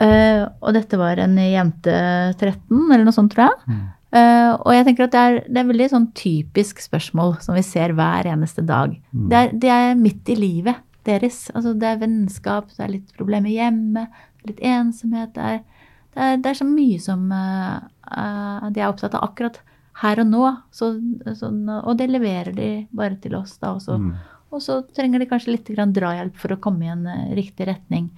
Uh, 0.00 0.48
og 0.64 0.72
dette 0.72 0.96
var 0.96 1.20
en 1.20 1.36
jente 1.36 1.94
13, 2.40 2.60
eller 2.88 3.04
noe 3.04 3.14
sånt, 3.14 3.34
tror 3.34 3.50
jeg. 3.50 3.64
Mm. 3.68 3.88
Uh, 4.10 4.52
og 4.64 4.72
jeg 4.74 4.86
tenker 4.88 5.06
at 5.06 5.12
det 5.14 5.20
er, 5.22 5.36
det 5.46 5.60
er 5.60 5.68
veldig 5.68 5.88
sånn 5.92 6.06
typisk 6.18 6.80
spørsmål 6.82 7.36
som 7.44 7.54
vi 7.54 7.62
ser 7.62 7.92
hver 7.94 8.26
eneste 8.32 8.64
dag. 8.66 8.96
Mm. 9.12 9.26
Det, 9.28 9.42
er, 9.42 9.52
det, 9.62 9.74
er, 9.76 10.00
midt 10.00 10.32
i 10.32 10.38
livet 10.40 10.80
deres. 11.06 11.44
Altså 11.54 11.76
det 11.78 11.86
er 11.86 12.00
vennskap, 12.00 12.72
det 12.74 12.86
er 12.86 12.94
litt 12.96 13.12
problemer 13.16 13.52
hjemme, 13.52 14.08
litt 14.48 14.60
ensomhet. 14.64 15.32
Det 15.34 15.46
er, 15.54 15.88
det 16.14 16.26
er, 16.26 16.38
det 16.42 16.52
er 16.52 16.60
så 16.60 16.66
mye 16.68 17.00
som 17.02 17.26
uh, 17.32 18.68
de 18.70 18.82
er 18.82 18.88
opptatt 18.88 19.16
av 19.16 19.26
akkurat 19.28 19.60
her 20.00 20.22
og 20.22 20.30
nå. 20.30 20.44
Så, 20.74 20.92
så, 21.36 21.50
og 21.80 21.96
det 22.00 22.10
leverer 22.10 22.54
de 22.56 22.70
bare 22.96 23.18
til 23.22 23.36
oss 23.38 23.56
da 23.60 23.74
også. 23.76 23.98
Mm. 24.00 24.12
Og 24.50 24.64
så 24.64 24.80
trenger 24.96 25.22
de 25.22 25.28
kanskje 25.30 25.54
litt 25.54 25.70
drahjelp 25.70 26.38
for 26.40 26.54
å 26.54 26.60
komme 26.62 26.86
i 26.86 26.92
en 26.92 27.06
uh, 27.08 27.34
riktig 27.38 27.68
retning. 27.70 28.10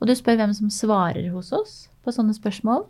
Og 0.00 0.10
du 0.10 0.14
spør 0.16 0.40
hvem 0.40 0.54
som 0.56 0.72
svarer 0.72 1.30
hos 1.32 1.52
oss 1.56 1.74
på 2.04 2.12
sånne 2.14 2.36
spørsmål. 2.36 2.86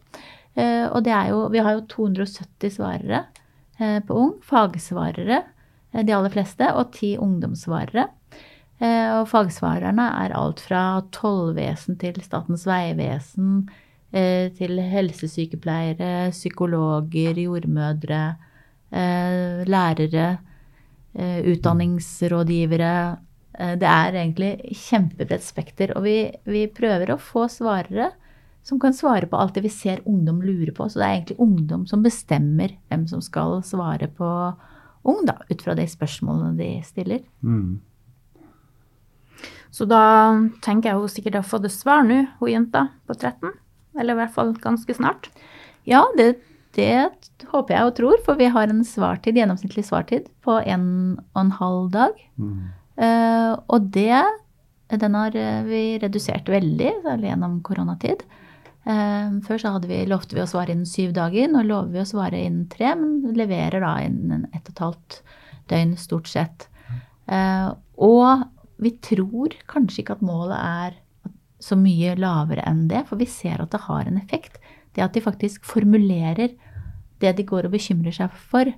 Uh, 0.58 0.90
og 0.90 1.04
det 1.06 1.14
er 1.14 1.32
jo, 1.32 1.46
vi 1.54 1.62
har 1.64 1.78
jo 1.78 1.86
270 1.94 2.78
svarere 2.78 3.26
på 3.74 4.14
Ung. 4.14 4.36
Fagsvarere, 4.46 5.40
de 5.90 6.12
aller 6.14 6.30
fleste, 6.30 6.68
og 6.78 6.92
ti 6.94 7.16
ungdomssvarere. 7.18 8.04
Eh, 8.82 9.10
og 9.20 9.28
fagsvarerne 9.30 10.04
er 10.24 10.34
alt 10.34 10.62
fra 10.64 10.82
tollvesen 11.14 11.98
til 12.00 12.18
Statens 12.24 12.64
vegvesen, 12.66 13.68
eh, 14.12 14.50
til 14.58 14.80
helsesykepleiere, 14.80 16.30
psykologer, 16.34 17.38
jordmødre, 17.38 18.36
eh, 18.92 19.64
lærere, 19.66 20.38
utdanningsrådgivere. 21.14 23.18
Det 23.54 23.86
er 23.86 24.16
egentlig 24.18 24.74
kjempebredt 24.74 25.44
spekter. 25.44 25.96
Og 25.96 26.02
vi, 26.02 26.32
vi, 26.42 26.66
prøver 26.66 27.12
å 27.14 27.22
få 27.22 27.46
svarere 27.46 28.10
som 28.64 28.80
kan 28.80 28.92
svare 28.92 29.28
på 29.30 29.38
alt 29.38 29.54
det 29.54 29.62
vi 29.62 29.70
ser 29.70 30.02
ungdom 30.04 30.42
lurer 30.42 30.74
på. 30.74 30.88
Så 30.90 30.98
det 30.98 31.06
er 31.06 31.14
egentlig 31.14 31.38
ungdom 31.38 31.86
som 31.86 32.02
bestemmer 32.02 32.74
hvem 32.88 33.06
som 33.06 33.22
skal 33.22 33.62
svare 33.62 34.08
på 34.08 34.26
ung, 35.04 35.24
da, 35.24 35.38
ut 35.48 35.62
fra 35.62 35.78
de 35.78 35.86
spørsmålene 35.86 36.58
de 36.58 36.82
stiller. 36.82 37.22
Mm. 37.46 37.78
Så 39.74 39.86
da 39.90 40.04
tenker 40.62 40.92
jeg 40.92 41.00
hun 41.00 41.10
sikkert 41.10 41.40
har 41.40 41.46
fått 41.46 41.66
et 41.66 41.74
svar 41.74 42.04
nå, 42.06 42.20
hun 42.38 42.52
jenta 42.52 42.86
på 43.08 43.16
13. 43.16 43.50
Eller 43.98 44.14
i 44.14 44.20
hvert 44.22 44.34
fall 44.36 44.54
ganske 44.62 44.94
snart. 44.94 45.30
Ja, 45.88 46.04
det, 46.18 46.36
det 46.78 47.48
håper 47.50 47.74
jeg 47.74 47.88
og 47.88 47.96
tror, 47.98 48.22
for 48.26 48.38
vi 48.38 48.50
har 48.54 48.70
en 48.70 48.84
svartid, 48.86 49.38
gjennomsnittlig 49.38 49.86
svartid 49.88 50.30
på 50.46 50.60
en 50.62 50.86
og 51.34 51.42
en 51.42 51.52
halv 51.58 51.90
dag. 51.94 52.24
Mm. 52.38 52.56
Uh, 52.94 53.52
og 53.74 53.90
det 53.94 54.22
den 55.00 55.16
har 55.16 55.34
eh, 55.34 55.62
vi 55.66 55.98
redusert 55.98 56.48
veldig, 56.52 56.90
gjennom 57.24 57.56
koronatid. 57.66 58.22
Uh, 58.84 59.40
før 59.46 59.58
så 59.58 59.72
hadde 59.74 59.88
vi, 59.88 60.02
lovte 60.06 60.36
vi 60.36 60.42
å 60.44 60.46
svare 60.48 60.74
innen 60.74 60.86
syv 60.86 61.14
dager. 61.16 61.48
Nå 61.50 61.64
lover 61.66 61.96
vi 61.96 62.02
å 62.02 62.08
svare 62.08 62.42
innen 62.44 62.68
tre, 62.70 62.92
men 63.00 63.34
leverer 63.34 63.82
da 63.82 63.96
innen 64.04 64.44
ett 64.52 64.68
og 64.68 64.74
et 64.74 64.82
halvt 64.84 65.18
døgn 65.72 65.96
stort 65.98 66.28
sett. 66.30 66.68
Uh, 67.24 67.72
og 67.96 68.44
vi 68.82 68.94
tror 69.04 69.54
kanskje 69.70 70.02
ikke 70.02 70.18
at 70.18 70.24
målet 70.24 70.58
er 70.58 71.00
så 71.62 71.76
mye 71.78 72.16
lavere 72.18 72.64
enn 72.68 72.86
det, 72.90 73.04
for 73.08 73.20
vi 73.20 73.28
ser 73.30 73.62
at 73.62 73.72
det 73.72 73.84
har 73.86 74.08
en 74.08 74.18
effekt. 74.20 74.58
Det 74.94 75.04
at 75.04 75.14
de 75.14 75.22
faktisk 75.24 75.64
formulerer 75.66 76.54
det 77.22 77.32
de 77.38 77.46
går 77.46 77.68
og 77.68 77.74
bekymrer 77.74 78.14
seg 78.14 78.32
for. 78.50 78.68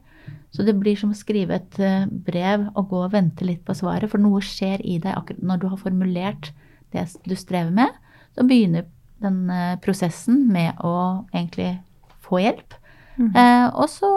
Så 0.54 0.64
det 0.66 0.76
blir 0.78 0.98
som 0.98 1.12
å 1.12 1.18
skrive 1.18 1.58
et 1.58 1.78
eh, 1.82 2.06
brev 2.06 2.68
og 2.74 2.90
gå 2.90 3.02
og 3.04 3.12
vente 3.14 3.46
litt 3.46 3.64
på 3.66 3.74
svaret, 3.76 4.10
for 4.10 4.22
noe 4.22 4.42
skjer 4.44 4.82
i 4.86 4.98
deg 5.02 5.16
akkurat 5.16 5.44
når 5.44 5.62
du 5.62 5.66
har 5.72 5.80
formulert 5.80 6.52
det 6.94 7.06
du 7.26 7.34
strever 7.38 7.72
med. 7.74 7.92
Så 8.36 8.46
begynner 8.46 8.86
den 9.24 9.50
eh, 9.50 9.76
prosessen 9.82 10.46
med 10.52 10.78
å 10.84 11.26
egentlig 11.32 11.76
få 12.24 12.42
hjelp. 12.44 12.76
Mm. 13.16 13.30
Eh, 13.32 13.66
og 13.72 13.88
så 13.92 14.12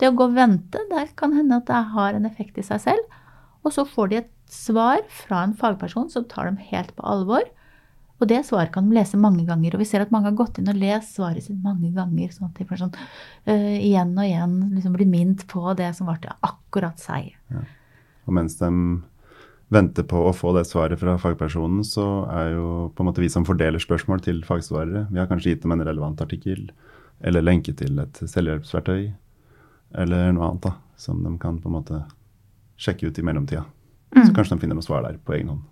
det 0.00 0.08
å 0.08 0.16
gå 0.16 0.30
og 0.30 0.36
vente, 0.36 0.80
der 0.90 1.10
kan 1.18 1.34
hende 1.36 1.60
at 1.60 1.68
det 1.68 1.80
har 1.94 2.16
en 2.16 2.28
effekt 2.28 2.58
i 2.60 2.64
seg 2.64 2.82
selv. 2.86 3.18
Og 3.64 3.74
så 3.76 3.84
får 3.88 4.10
de 4.10 4.20
et 4.22 4.30
svar 4.54 5.02
fra 5.22 5.44
en 5.46 5.56
fagperson 5.56 6.10
som 6.12 6.26
tar 6.28 6.50
dem 6.50 6.60
helt 6.70 6.94
på 6.96 7.06
alvor. 7.06 7.46
Og 8.20 8.28
det 8.28 8.42
svaret 8.44 8.72
kan 8.74 8.88
de 8.88 8.96
lese 8.98 9.16
mange 9.16 9.46
ganger. 9.48 9.74
Og 9.74 9.80
vi 9.80 9.88
ser 9.88 10.04
at 10.04 10.12
mange 10.12 10.28
har 10.28 10.36
gått 10.36 10.60
inn 10.60 10.68
og 10.68 10.76
lest 10.78 11.16
svaret 11.16 11.46
sitt 11.46 11.60
mange 11.64 11.88
ganger. 11.96 12.32
Sånn 12.34 12.50
at 12.50 12.58
de 12.58 12.66
får 12.68 12.82
sånn 12.82 12.92
uh, 12.92 13.76
igjen 13.78 14.12
og 14.12 14.26
igjen 14.26 14.58
liksom 14.74 14.96
blir 14.96 15.08
minnet 15.08 15.46
på 15.48 15.62
det 15.78 15.88
som 15.96 16.10
var 16.10 16.20
til 16.20 16.34
akkurat 16.44 17.00
seg. 17.00 17.32
Ja. 17.52 17.64
Og 18.28 18.36
mens 18.36 18.58
de 18.60 18.68
venter 19.70 20.04
på 20.10 20.20
å 20.26 20.34
få 20.36 20.52
det 20.56 20.66
svaret 20.68 21.00
fra 21.00 21.16
fagpersonen, 21.22 21.80
så 21.86 22.06
er 22.34 22.52
jo 22.56 22.68
på 22.92 23.04
en 23.04 23.08
måte 23.08 23.22
vi 23.22 23.30
som 23.32 23.46
fordeler 23.46 23.80
spørsmål 23.80 24.22
til 24.26 24.42
fagsvarere. 24.46 25.06
Vi 25.14 25.20
har 25.22 25.30
kanskje 25.30 25.54
gitt 25.54 25.64
dem 25.64 25.76
en 25.76 25.84
relevant 25.86 26.20
artikkel, 26.20 26.68
eller 27.22 27.46
lenke 27.46 27.72
til 27.78 28.00
et 28.02 28.18
selvhjelpsverktøy, 28.18 29.12
eller 30.02 30.32
noe 30.34 30.48
annet 30.48 30.66
da, 30.66 30.74
som 30.98 31.22
de 31.22 31.36
kan 31.40 31.60
på 31.62 31.70
en 31.70 31.76
måte 31.78 32.02
sjekke 32.80 33.08
ut 33.08 33.20
i 33.22 33.24
mellomtida. 33.26 33.62
Mm. 34.14 34.24
Så 34.26 34.34
kanskje 34.36 34.56
de 34.56 34.64
finner 34.64 34.78
noe 34.78 34.86
svar 34.86 35.04
der 35.06 35.20
på 35.22 35.36
egen 35.36 35.52
hånd. 35.54 35.66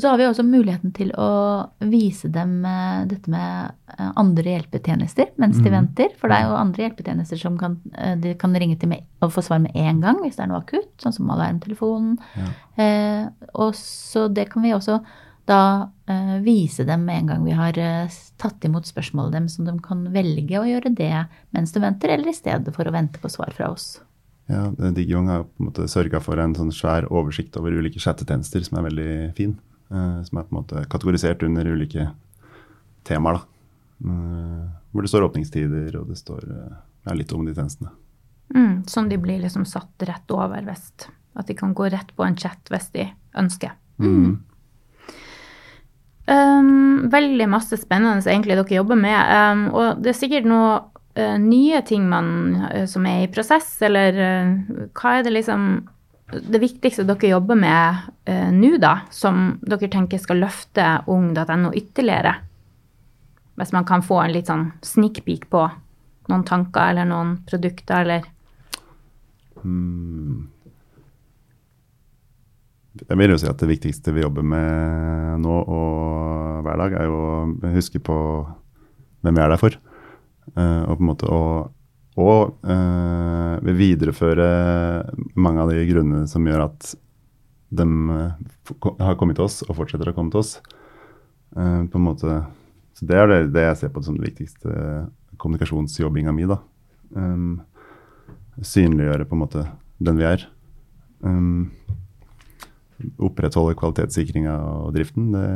Så 0.00 0.08
har 0.08 0.16
vi 0.16 0.24
også 0.24 0.44
muligheten 0.48 0.92
til 0.96 1.10
å 1.20 1.28
vise 1.84 2.30
dem 2.32 2.62
eh, 2.64 3.02
dette 3.10 3.28
med 3.30 3.74
eh, 3.92 4.12
andre 4.16 4.54
hjelpetjenester 4.54 5.34
mens 5.40 5.58
de 5.58 5.68
mm. 5.68 5.74
venter. 5.74 6.14
For 6.16 6.32
det 6.32 6.38
er 6.38 6.48
jo 6.48 6.54
andre 6.56 6.86
hjelpetjenester 6.86 7.40
som 7.40 7.58
kan, 7.60 7.76
eh, 7.92 8.14
de 8.20 8.32
kan 8.40 8.56
ringe 8.56 8.78
til 8.80 8.88
med, 8.94 9.04
og 9.20 9.34
få 9.34 9.44
svar 9.44 9.60
med 9.60 9.76
en 9.76 10.00
gang 10.00 10.22
hvis 10.22 10.38
det 10.38 10.46
er 10.46 10.52
noe 10.52 10.62
akutt, 10.64 10.94
sånn 11.02 11.16
som 11.18 11.28
alarmtelefonen. 11.34 12.16
Ja. 12.40 12.48
Eh, 12.80 13.26
og 13.52 13.76
så 13.76 14.30
det 14.32 14.48
kan 14.54 14.64
vi 14.64 14.72
også 14.72 15.02
da 15.50 15.90
eh, 16.08 16.38
vise 16.40 16.86
dem 16.88 17.04
med 17.04 17.18
en 17.18 17.28
gang 17.34 17.44
vi 17.44 17.58
har 17.58 17.76
eh, 17.78 18.16
tatt 18.40 18.64
imot 18.64 18.88
spørsmålet 18.88 19.36
dem, 19.36 19.50
så 19.52 19.66
de 19.66 19.76
kan 19.84 20.06
velge 20.14 20.56
å 20.56 20.64
gjøre 20.68 20.94
det 20.96 21.26
mens 21.52 21.74
de 21.74 21.82
venter, 21.84 22.14
eller 22.14 22.32
i 22.32 22.36
stedet 22.36 22.72
for 22.72 22.88
å 22.88 22.94
vente 22.94 23.20
på 23.20 23.30
svar 23.32 23.52
fra 23.56 23.68
oss. 23.74 23.98
Ja, 24.50 24.66
Digiong 24.92 25.28
har 25.30 25.44
på 25.46 25.62
en 25.62 25.68
måte 25.70 25.86
sørga 25.88 26.20
for 26.20 26.40
en 26.42 26.54
sånn 26.58 26.72
svær 26.74 27.06
oversikt 27.12 27.56
over 27.60 27.74
ulike 27.78 28.02
chattetjenester 28.02 28.64
som 28.66 28.80
er 28.80 28.88
veldig 28.88 29.14
fin. 29.38 29.56
Uh, 29.92 30.20
som 30.26 30.40
er 30.40 30.46
på 30.48 30.54
en 30.54 30.60
måte 30.60 30.84
kategorisert 30.92 31.44
under 31.46 31.68
ulike 31.68 32.08
temaer. 33.08 33.40
da. 33.40 33.48
Uh, 34.02 34.68
hvor 34.92 35.04
det 35.04 35.12
står 35.12 35.28
åpningstider, 35.28 35.94
og 36.00 36.10
det 36.10 36.18
står 36.18 36.48
ja, 36.48 37.14
litt 37.16 37.32
om 37.32 37.46
de 37.46 37.54
tjenestene. 37.54 37.92
Mm, 38.52 38.82
sånn 38.90 39.08
de 39.08 39.16
blir 39.20 39.40
liksom 39.40 39.64
satt 39.68 40.04
rett 40.04 40.32
over 40.34 40.60
hvis 40.66 40.90
At 41.32 41.48
de 41.48 41.54
kan 41.56 41.70
gå 41.72 41.86
rett 41.88 42.10
på 42.12 42.26
en 42.26 42.34
chat 42.36 42.68
hvis 42.68 42.90
de 42.92 43.06
ønsker. 43.40 43.72
Mm. 43.96 44.42
Um, 46.26 47.08
veldig 47.10 47.46
masse 47.50 47.76
spennende 47.80 48.28
egentlig 48.28 48.58
dere 48.58 48.76
jobber 48.76 48.98
med. 49.00 49.16
Um, 49.32 49.62
og 49.72 50.02
det 50.04 50.12
er 50.12 50.18
sikkert 50.18 50.48
noe 50.48 50.74
nye 51.14 51.82
ting 51.86 52.06
man, 52.08 52.28
uh, 52.72 52.84
som 52.88 53.06
er 53.08 53.24
i 53.24 53.32
prosess, 53.32 53.74
eller 53.84 54.16
uh, 54.16 54.86
hva 54.96 55.18
er 55.18 55.26
det 55.26 55.34
liksom 55.36 55.74
det 56.32 56.62
viktigste 56.62 57.04
dere 57.04 57.28
jobber 57.34 57.58
med 57.60 58.06
nå, 58.56 58.70
da, 58.80 59.02
som 59.12 59.58
dere 59.60 59.90
tenker 59.92 60.16
skal 60.16 60.38
løfte 60.40 60.86
ung.no 61.12 61.74
ytterligere? 61.76 62.32
Hvis 63.60 63.74
man 63.76 63.84
kan 63.84 64.00
få 64.00 64.22
en 64.22 64.32
litt 64.32 64.48
sånn 64.48 64.70
sneak 64.80 65.20
peek 65.26 65.44
på 65.52 65.66
noen 66.32 66.46
tanker 66.48 66.94
eller 66.94 67.10
noen 67.10 67.34
produkter, 67.44 68.06
eller 68.06 68.24
hmm. 69.60 70.48
Jeg 72.92 73.18
vil 73.18 73.32
jo 73.32 73.38
si 73.40 73.48
at 73.48 73.60
det 73.60 73.70
viktigste 73.70 74.12
vi 74.12 74.24
jobber 74.24 74.44
med 74.44 75.40
nå 75.40 75.60
og 75.62 76.64
hver 76.64 76.80
dag, 76.84 76.96
er 76.96 77.08
jo 77.08 77.20
å 77.20 77.70
huske 77.72 78.00
på 78.04 78.16
hvem 79.24 79.38
vi 79.38 79.42
er 79.42 79.52
der 79.52 79.60
for. 79.60 79.78
Uh, 80.56 80.82
og 80.88 80.98
på 80.98 81.02
en 81.02 81.10
måte 81.12 81.30
å 81.30 81.42
og 82.20 82.58
uh, 82.68 83.56
vil 83.64 83.78
videreføre 83.78 84.46
mange 85.40 85.62
av 85.62 85.70
de 85.72 85.80
grunnene 85.88 86.28
som 86.28 86.44
gjør 86.44 86.66
at 86.66 86.90
de 87.72 87.86
uh, 87.88 88.34
har 89.00 89.16
kommet 89.16 89.38
til 89.38 89.46
oss 89.46 89.62
og 89.64 89.78
fortsetter 89.78 90.10
å 90.10 90.16
komme 90.16 90.32
til 90.34 90.42
oss. 90.42 90.58
Uh, 91.56 91.88
på 91.88 91.96
en 91.96 92.06
måte, 92.10 92.42
så 92.92 93.08
Det 93.08 93.16
er 93.16 93.30
det, 93.30 93.40
det, 93.54 93.64
jeg 93.64 93.78
ser 93.80 93.94
på 93.94 94.02
som 94.04 94.18
det 94.18 94.28
viktigste 94.28 95.08
kommunikasjonsjobbinga 95.40 96.34
mi. 96.36 96.44
da. 96.44 96.60
Um, 97.16 97.62
synliggjøre 98.60 99.24
på 99.24 99.34
en 99.36 99.44
måte 99.46 99.64
den 99.96 100.20
vi 100.20 100.28
er. 100.28 100.44
Um, 101.24 101.72
opprettholde 103.16 103.74
kvalitetssikringa 103.78 104.52
og 104.84 104.92
driften. 104.94 105.32
Det 105.32 105.48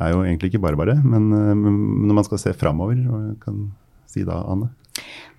er 0.00 0.12
jo 0.12 0.24
egentlig 0.24 0.52
ikke 0.52 0.62
bare 0.64 0.78
bare, 0.78 0.96
men 1.02 1.30
når 1.30 2.18
man 2.18 2.26
skal 2.26 2.40
se 2.42 2.52
framover, 2.56 2.98
kan 3.42 3.70
si 4.10 4.24
da, 4.26 4.42
Anne? 4.48 4.70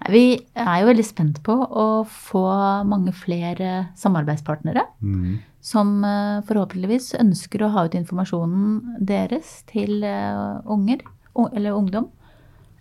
Vi 0.08 0.38
er 0.54 0.76
jo 0.82 0.88
veldig 0.92 1.06
spent 1.06 1.40
på 1.46 1.54
å 1.54 1.86
få 2.06 2.46
mange 2.88 3.12
flere 3.16 3.90
samarbeidspartnere. 3.98 4.86
Mm. 5.02 5.40
Som 5.68 5.98
eh, 6.06 6.44
forhåpentligvis 6.48 7.16
ønsker 7.20 7.66
å 7.66 7.72
ha 7.74 7.88
ut 7.88 7.98
informasjonen 7.98 9.00
deres 9.04 9.62
til 9.72 10.06
eh, 10.06 10.60
unger, 10.70 11.02
eller 11.50 11.76
ungdom. 11.76 12.12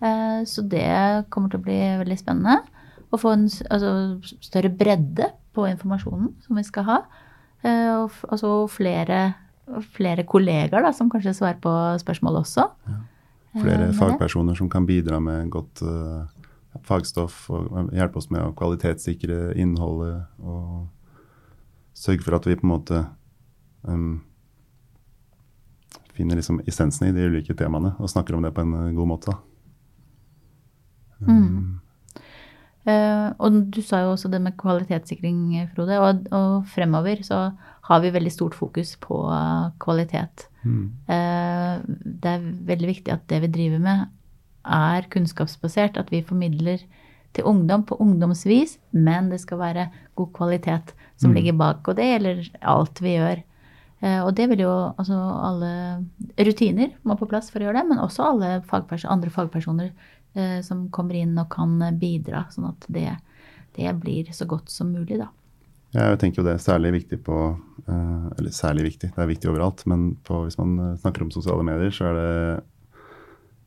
Eh, 0.04 0.44
så 0.46 0.64
det 0.68 1.26
kommer 1.32 1.50
til 1.50 1.62
å 1.62 1.66
bli 1.66 1.80
veldig 2.04 2.18
spennende. 2.20 2.60
Å 3.10 3.20
få 3.20 3.32
en 3.34 3.48
altså, 3.72 3.90
større 4.44 4.70
bredde 4.70 5.32
på 5.56 5.66
informasjonen 5.70 6.34
som 6.44 6.58
vi 6.58 6.66
skal 6.66 6.86
ha. 6.90 7.00
Og 7.66 8.12
altså 8.28 8.50
flere, 8.70 9.20
flere 9.96 10.22
kollegaer 10.28 10.84
da, 10.86 10.92
som 10.94 11.10
kanskje 11.12 11.34
svarer 11.36 11.60
på 11.62 11.72
spørsmål 12.02 12.40
også. 12.44 12.68
Ja. 12.86 13.02
Flere 13.56 13.92
fagpersoner 13.96 14.56
som 14.58 14.68
kan 14.68 14.84
bidra 14.88 15.20
med 15.22 15.48
godt 15.50 15.80
uh 15.82 16.26
fagstoff 16.84 17.46
og 17.52 17.92
hjelpe 17.94 18.20
oss 18.20 18.28
med 18.32 18.42
å 18.42 18.54
kvalitetssikre 18.56 19.54
innholdet 19.58 20.26
og 20.42 20.86
sørge 21.96 22.24
for 22.26 22.36
at 22.36 22.48
vi 22.48 22.56
på 22.58 22.66
en 22.66 22.72
måte 22.72 23.02
um, 23.86 24.20
finner 26.16 26.38
liksom 26.40 26.62
essensen 26.68 27.08
i 27.08 27.14
de 27.16 27.28
ulike 27.30 27.56
temaene 27.56 27.94
og 28.00 28.12
snakker 28.12 28.36
om 28.36 28.44
det 28.44 28.52
på 28.56 28.64
en 28.64 28.76
uh, 28.76 28.92
god 28.96 29.12
måte. 29.14 29.36
Um, 31.20 31.32
mm. 31.32 31.74
Uh, 32.86 33.28
og 33.42 33.62
du 33.74 33.80
sa 33.82 34.04
jo 34.04 34.12
også 34.14 34.30
det 34.30 34.38
med 34.44 34.54
kvalitetssikring, 34.60 35.56
Frode. 35.74 35.96
Og, 35.98 36.28
og 36.36 36.68
fremover 36.70 37.24
så 37.26 37.48
har 37.86 38.02
vi 38.02 38.12
veldig 38.14 38.32
stort 38.34 38.56
fokus 38.58 38.94
på 39.02 39.22
uh, 39.30 39.70
kvalitet. 39.82 40.48
Mm. 40.66 40.84
Uh, 41.08 41.82
det 42.02 42.32
er 42.32 42.46
veldig 42.70 42.92
viktig 42.92 43.14
at 43.14 43.26
det 43.30 43.42
vi 43.44 43.52
driver 43.58 43.82
med, 43.82 44.06
er 44.66 45.06
kunnskapsbasert, 45.12 45.98
at 46.00 46.10
vi 46.10 46.24
formidler 46.26 46.82
til 47.36 47.46
ungdom 47.46 47.84
på 47.86 47.98
ungdomsvis, 48.02 48.78
men 48.90 49.30
det 49.30 49.42
skal 49.42 49.60
være 49.60 49.90
god 50.18 50.32
kvalitet 50.34 50.94
som 51.20 51.30
mm. 51.30 51.36
ligger 51.36 51.58
bak. 51.60 51.88
Og 51.88 51.98
det 51.98 52.08
gjelder 52.08 52.48
alt 52.74 53.02
vi 53.04 53.14
gjør. 53.16 53.42
Eh, 54.00 54.20
og 54.22 54.34
det 54.36 54.48
vil 54.52 54.64
jo 54.64 54.74
altså 54.96 55.16
alle 55.16 55.70
rutiner 56.48 56.92
må 57.06 57.16
på 57.16 57.28
plass 57.30 57.50
for 57.52 57.62
å 57.62 57.68
gjøre 57.68 57.80
det, 57.80 57.88
men 57.92 58.02
også 58.02 58.26
alle 58.30 58.52
fagperson, 58.68 59.12
andre 59.12 59.32
fagpersoner 59.32 59.90
eh, 60.36 60.60
som 60.66 60.86
kommer 60.92 61.18
inn 61.20 61.36
og 61.40 61.50
kan 61.52 61.78
bidra, 62.00 62.46
sånn 62.52 62.70
at 62.72 62.88
det, 62.92 63.08
det 63.78 63.94
blir 64.00 64.32
så 64.36 64.48
godt 64.48 64.72
som 64.72 64.92
mulig, 64.92 65.20
da. 65.22 65.30
Jeg 65.94 66.18
tenker 66.20 66.42
jo 66.42 66.46
det 66.46 66.56
er 66.56 66.62
særlig 66.62 66.90
viktig 66.96 67.20
på 67.24 67.36
eh, 67.86 68.24
Eller 68.38 68.54
særlig 68.54 68.88
viktig, 68.90 69.12
det 69.14 69.22
er 69.22 69.30
viktig 69.30 69.50
overalt. 69.52 69.84
Men 69.86 70.16
på, 70.26 70.42
hvis 70.44 70.58
man 70.58 70.96
snakker 71.00 71.24
om 71.24 71.30
sosiale 71.34 71.64
medier, 71.66 71.94
så 71.94 72.10
er 72.10 72.18
det 72.18 72.32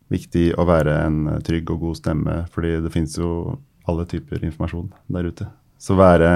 viktig 0.10 0.46
å 0.58 0.66
være 0.66 0.96
en 1.06 1.20
trygg 1.46 1.70
og 1.70 1.84
god 1.86 2.00
stemme, 2.00 2.36
fordi 2.54 2.80
det 2.84 2.92
finnes 2.94 3.14
jo 3.18 3.60
alle 3.90 4.06
typer 4.10 4.42
informasjon 4.46 4.90
der 5.14 5.30
ute. 5.30 5.46
Så 5.80 5.96
være, 5.96 6.30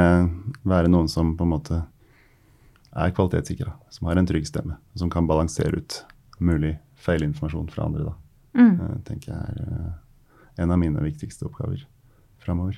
være 0.64 0.92
noen 0.94 1.10
som 1.12 1.34
på 1.38 1.46
en 1.46 1.54
måte 1.56 1.80
er 2.94 3.14
kvalitetssikra, 3.18 3.74
som 3.90 4.08
har 4.08 4.22
en 4.22 4.30
trygg 4.30 4.46
stemme, 4.48 4.78
som 4.96 5.10
kan 5.12 5.28
balansere 5.28 5.82
ut 5.82 5.98
mulig 6.38 6.76
feilinformasjon 7.04 7.70
fra 7.74 7.88
andre, 7.90 8.12
da. 8.12 8.16
Mm. 8.54 9.02
Tenker 9.08 9.34
jeg 9.34 9.66
er 9.66 10.64
en 10.64 10.72
av 10.72 10.78
mine 10.78 11.02
viktigste 11.02 11.48
oppgaver 11.50 11.82
framover. 12.44 12.78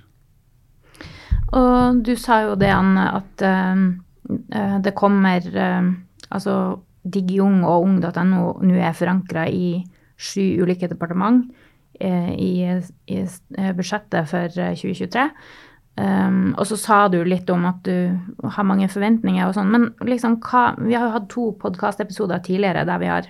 Og 1.55 2.01
du 2.03 2.15
sa 2.19 2.41
jo 2.45 2.55
det, 2.59 2.71
Anne, 2.73 3.05
at 3.21 3.45
uh, 3.45 4.77
det 4.83 4.95
kommer 4.97 5.45
Altså 6.25 6.55
Digiung 7.05 7.59
og 7.67 7.83
ung.no 7.85 8.39
nå 8.65 8.79
er 8.81 8.95
forankra 8.97 9.45
i 9.47 9.77
sju 10.17 10.63
ulike 10.63 10.89
departement 10.89 11.45
uh, 12.01 12.33
i, 12.33 12.65
i, 12.65 13.21
budsjettet 13.77 14.31
for 14.31 14.49
2023. 14.55 15.27
Eh, 15.95 16.27
um, 16.27 16.53
og 16.57 16.65
så 16.67 16.77
sa 16.79 16.97
du 17.07 17.21
litt 17.23 17.49
om 17.53 17.67
at 17.69 17.85
du 17.85 18.49
har 18.55 18.67
mange 18.67 18.89
forventninger 18.91 19.45
og 19.45 19.55
sånn, 19.55 19.71
men 19.71 19.89
liksom 20.03 20.39
hva 20.43 20.73
Vi 20.81 20.95
har 20.95 21.07
jo 21.07 21.13
hatt 21.13 21.29
to 21.31 21.49
podkastepisoder 21.61 22.43
tidligere 22.43 22.83
der 22.87 22.99
vi 22.99 23.11
har 23.11 23.29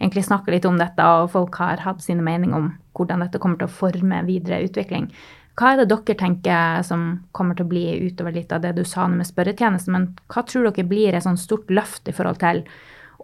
egentlig 0.00 0.24
snakka 0.24 0.52
litt 0.52 0.68
om 0.68 0.78
dette, 0.80 1.02
og 1.02 1.32
folk 1.32 1.56
har 1.60 1.82
hatt 1.84 2.02
sine 2.04 2.24
meninger 2.24 2.56
om 2.56 2.70
hvordan 2.96 3.24
dette 3.24 3.40
kommer 3.40 3.60
til 3.60 3.68
å 3.68 3.76
forme 3.78 4.22
videre 4.28 4.62
utvikling. 4.64 5.10
Hva 5.56 5.72
er 5.72 5.80
det 5.80 5.88
dere 5.88 6.16
tenker 6.20 6.82
som 6.84 7.04
kommer 7.32 7.56
til 7.56 7.64
å 7.64 7.70
bli 7.70 7.84
utover 8.10 8.34
litt 8.36 8.50
av 8.52 8.60
det 8.60 8.74
du 8.76 8.82
sa 8.84 9.06
med 9.08 9.24
spørretjenesten, 9.24 9.94
men 9.94 10.10
hva 10.28 10.42
tror 10.44 10.68
dere 10.68 10.84
blir 10.88 11.16
et 11.16 11.24
sånt 11.24 11.40
stort 11.40 11.70
løft 11.72 12.10
i 12.10 12.14
forhold 12.16 12.42
til 12.42 12.66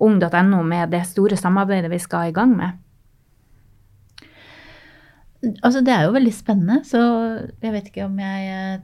ung.no 0.01 0.63
med 0.65 0.95
det 0.95 1.03
store 1.11 1.37
samarbeidet 1.37 1.93
vi 1.93 2.01
skal 2.01 2.31
i 2.31 2.37
gang 2.37 2.55
med? 2.57 2.81
Altså, 5.61 5.83
det 5.85 5.93
er 5.93 6.07
jo 6.07 6.15
veldig 6.15 6.33
spennende, 6.33 6.81
så 6.87 7.03
jeg 7.61 7.75
vet 7.75 7.91
ikke 7.91 8.07
om 8.07 8.19
jeg, 8.23 8.81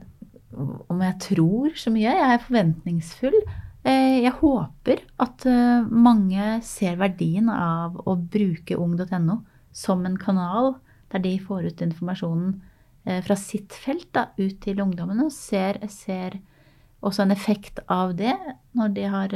om 0.91 1.01
jeg 1.07 1.19
tror 1.23 1.75
så 1.79 1.93
mye. 1.95 2.13
Jeg 2.19 2.33
er 2.35 2.45
forventningsfull. 2.45 3.37
Eh, 3.87 4.19
jeg 4.25 4.35
håper 4.41 5.05
at 5.23 5.45
eh, 5.47 5.87
mange 5.87 6.57
ser 6.67 6.99
verdien 6.99 7.47
av 7.49 7.95
å 8.03 8.17
bruke 8.19 8.75
ung.no 8.77 9.39
som 9.71 10.03
en 10.05 10.19
kanal 10.19 10.75
der 11.13 11.23
de 11.23 11.37
får 11.41 11.69
ut 11.71 11.85
informasjonen 11.85 12.57
fra 13.25 13.35
sitt 13.39 13.73
felt 13.73 14.07
da, 14.15 14.27
ut 14.37 14.59
til 14.63 14.81
ungdommene. 14.83 15.25
Og 15.27 15.33
ser, 15.35 15.81
ser, 15.93 16.39
også 16.99 17.23
en 17.23 17.31
effekt 17.31 17.79
av 17.87 18.11
det 18.19 18.35
når 18.75 18.95
de 18.95 19.03
har 19.07 19.35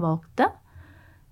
valgt 0.00 0.30
det. 0.40 0.46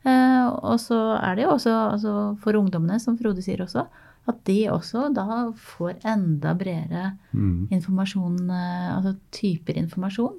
Og 0.04 0.76
så 0.82 0.98
er 1.16 1.38
det 1.38 1.46
jo 1.46 1.54
også 1.54 1.72
altså 1.94 2.12
for 2.42 2.58
ungdommene, 2.58 2.98
som 3.00 3.16
Frode 3.16 3.40
sier 3.40 3.62
også, 3.64 3.86
at 4.30 4.38
de 4.46 4.58
også 4.70 5.08
da 5.14 5.26
får 5.58 6.04
enda 6.06 6.54
bredere 6.58 7.12
mm. 7.32 7.72
informasjon, 7.74 8.38
eh, 8.54 8.88
altså 8.94 9.16
typer 9.34 9.78
informasjon, 9.80 10.38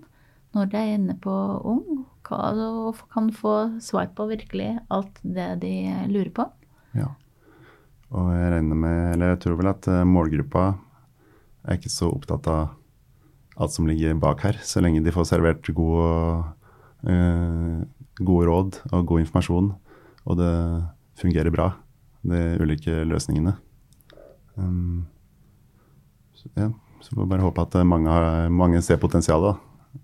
når 0.56 0.70
de 0.72 0.80
er 0.80 0.94
inne 0.96 1.18
på 1.20 1.34
Ung, 1.68 2.06
og 2.34 3.02
kan 3.12 3.28
få 3.36 3.56
svar 3.84 4.08
på 4.16 4.30
virkelig 4.30 4.78
alt 4.94 5.20
det 5.22 5.50
de 5.62 5.74
lurer 6.08 6.32
på. 6.34 6.48
Ja. 6.96 7.12
Og 8.14 8.32
jeg 8.32 8.54
regner 8.54 8.80
med, 8.80 9.02
eller 9.12 9.34
jeg 9.34 9.42
tror 9.44 9.60
vel 9.60 9.72
at 9.74 9.90
eh, 9.92 10.06
målgruppa 11.64 11.72
er 11.72 11.80
ikke 11.80 11.92
så 11.92 12.12
opptatt 12.12 12.48
av 12.48 12.76
alt 13.56 13.72
som 13.72 13.88
ligger 13.88 14.16
bak 14.20 14.42
her, 14.44 14.58
så 14.64 14.82
lenge 14.82 15.04
de 15.04 15.12
får 15.12 15.30
servert 15.30 15.64
gode, 15.74 16.44
uh, 17.08 17.84
gode 18.20 18.48
råd 18.48 18.80
og 18.92 19.06
god 19.06 19.20
informasjon, 19.22 19.74
og 20.26 20.38
det 20.38 20.54
fungerer 21.20 21.52
bra, 21.52 21.74
de 22.24 22.58
ulike 22.60 23.04
løsningene. 23.06 23.56
Um, 24.56 25.06
så, 26.34 26.50
ja, 26.56 26.72
så 27.02 27.14
får 27.14 27.24
vi 27.24 27.30
bare 27.30 27.46
håpe 27.46 27.62
at 27.62 27.76
eh, 27.76 27.86
mange, 27.86 28.10
har, 28.10 28.50
mange 28.50 28.82
ser 28.82 28.98
potensialet 28.98 29.56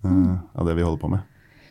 uh, 0.04 0.36
av 0.54 0.66
det 0.66 0.76
vi 0.76 0.82
holder 0.86 1.02
på 1.02 1.10
med. 1.10 1.20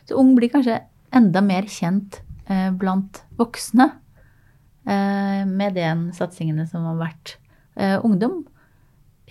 Så 0.04 0.18
Ung 0.20 0.34
blir 0.36 0.50
kanskje 0.52 0.82
enda 1.12 1.40
mer 1.40 1.66
kjent 1.68 2.20
uh, 2.50 2.70
blant 2.76 3.22
voksne 3.38 3.88
uh, 3.88 5.42
med 5.48 5.76
den 5.76 6.10
satsingene 6.16 6.68
som 6.68 6.84
har 6.84 7.00
vært. 7.00 7.38
ungdom 7.80 8.42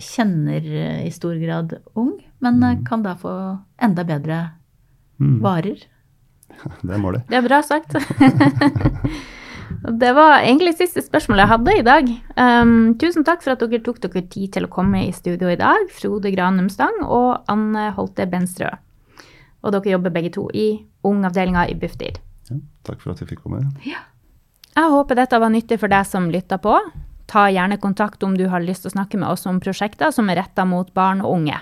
kjenner 0.00 0.64
i 1.04 1.10
stor 1.14 1.36
grad 1.40 1.76
ung, 1.98 2.16
men 2.40 2.60
mm. 2.60 2.84
kan 2.88 3.04
da 3.04 3.16
få 3.18 3.32
enda 3.82 4.04
bedre 4.08 4.42
mm. 5.20 5.40
varer. 5.44 5.82
Det 6.82 6.94
er 6.94 7.02
målet. 7.02 7.26
Det 7.28 7.38
er 7.38 7.46
bra 7.46 7.62
sagt. 7.64 7.94
Det 10.00 10.10
var 10.12 10.42
egentlig 10.42 10.74
siste 10.76 11.02
spørsmål 11.04 11.40
jeg 11.40 11.50
hadde 11.52 11.74
i 11.78 11.84
dag. 11.86 12.08
Um, 12.36 12.72
tusen 13.00 13.24
takk 13.24 13.44
for 13.44 13.54
at 13.54 13.62
dere 13.62 13.80
tok 13.84 14.00
dere 14.02 14.24
tid 14.28 14.50
til 14.56 14.66
å 14.66 14.72
komme 14.72 15.04
i 15.06 15.12
studio 15.14 15.48
i 15.48 15.58
dag, 15.60 15.86
Frode 15.94 16.32
Granum 16.34 16.68
Stang 16.72 16.98
og 17.06 17.46
Anne 17.48 17.88
Holte 17.96 18.26
Benstrø. 18.28 18.68
Og 19.62 19.74
dere 19.76 19.94
jobber 19.94 20.12
begge 20.12 20.32
to 20.34 20.48
i 20.52 20.82
ungavdelinga 21.06 21.68
i 21.70 21.78
Bufdir. 21.78 22.18
Ja, 22.50 22.58
takk 22.88 23.00
for 23.04 23.14
at 23.14 23.22
jeg 23.22 23.30
fikk 23.30 23.44
komme. 23.46 23.62
Ja. 23.86 24.02
Jeg 24.76 24.92
håper 24.92 25.18
dette 25.18 25.40
var 25.42 25.52
nyttig 25.52 25.80
for 25.80 25.92
deg 25.92 26.06
som 26.08 26.28
lytta 26.32 26.58
på. 26.62 26.76
Ta 27.30 27.46
gjerne 27.52 27.78
kontakt 27.78 28.24
om 28.26 28.34
du 28.34 28.48
har 28.50 28.62
lyst 28.64 28.82
til 28.82 28.90
å 28.90 28.96
snakke 28.96 29.20
med 29.20 29.30
oss 29.30 29.46
om 29.46 29.60
prosjekter 29.62 30.10
som 30.14 30.30
er 30.32 30.40
retta 30.42 30.66
mot 30.66 30.88
barn 30.98 31.22
og 31.22 31.36
unge. 31.36 31.60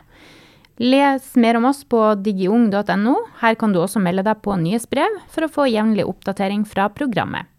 Les 0.79 1.25
mer 1.35 1.59
om 1.59 1.67
oss 1.69 1.83
på 1.85 2.01
digiung.no. 2.23 3.15
Her 3.43 3.59
kan 3.59 3.75
du 3.75 3.81
også 3.83 4.01
melde 4.01 4.25
deg 4.25 4.41
på 4.45 4.55
nyhetsbrev 4.57 5.21
for 5.29 5.45
å 5.45 5.53
få 5.53 5.67
jevnlig 5.69 6.07
oppdatering 6.07 6.63
fra 6.65 6.87
programmet. 6.89 7.51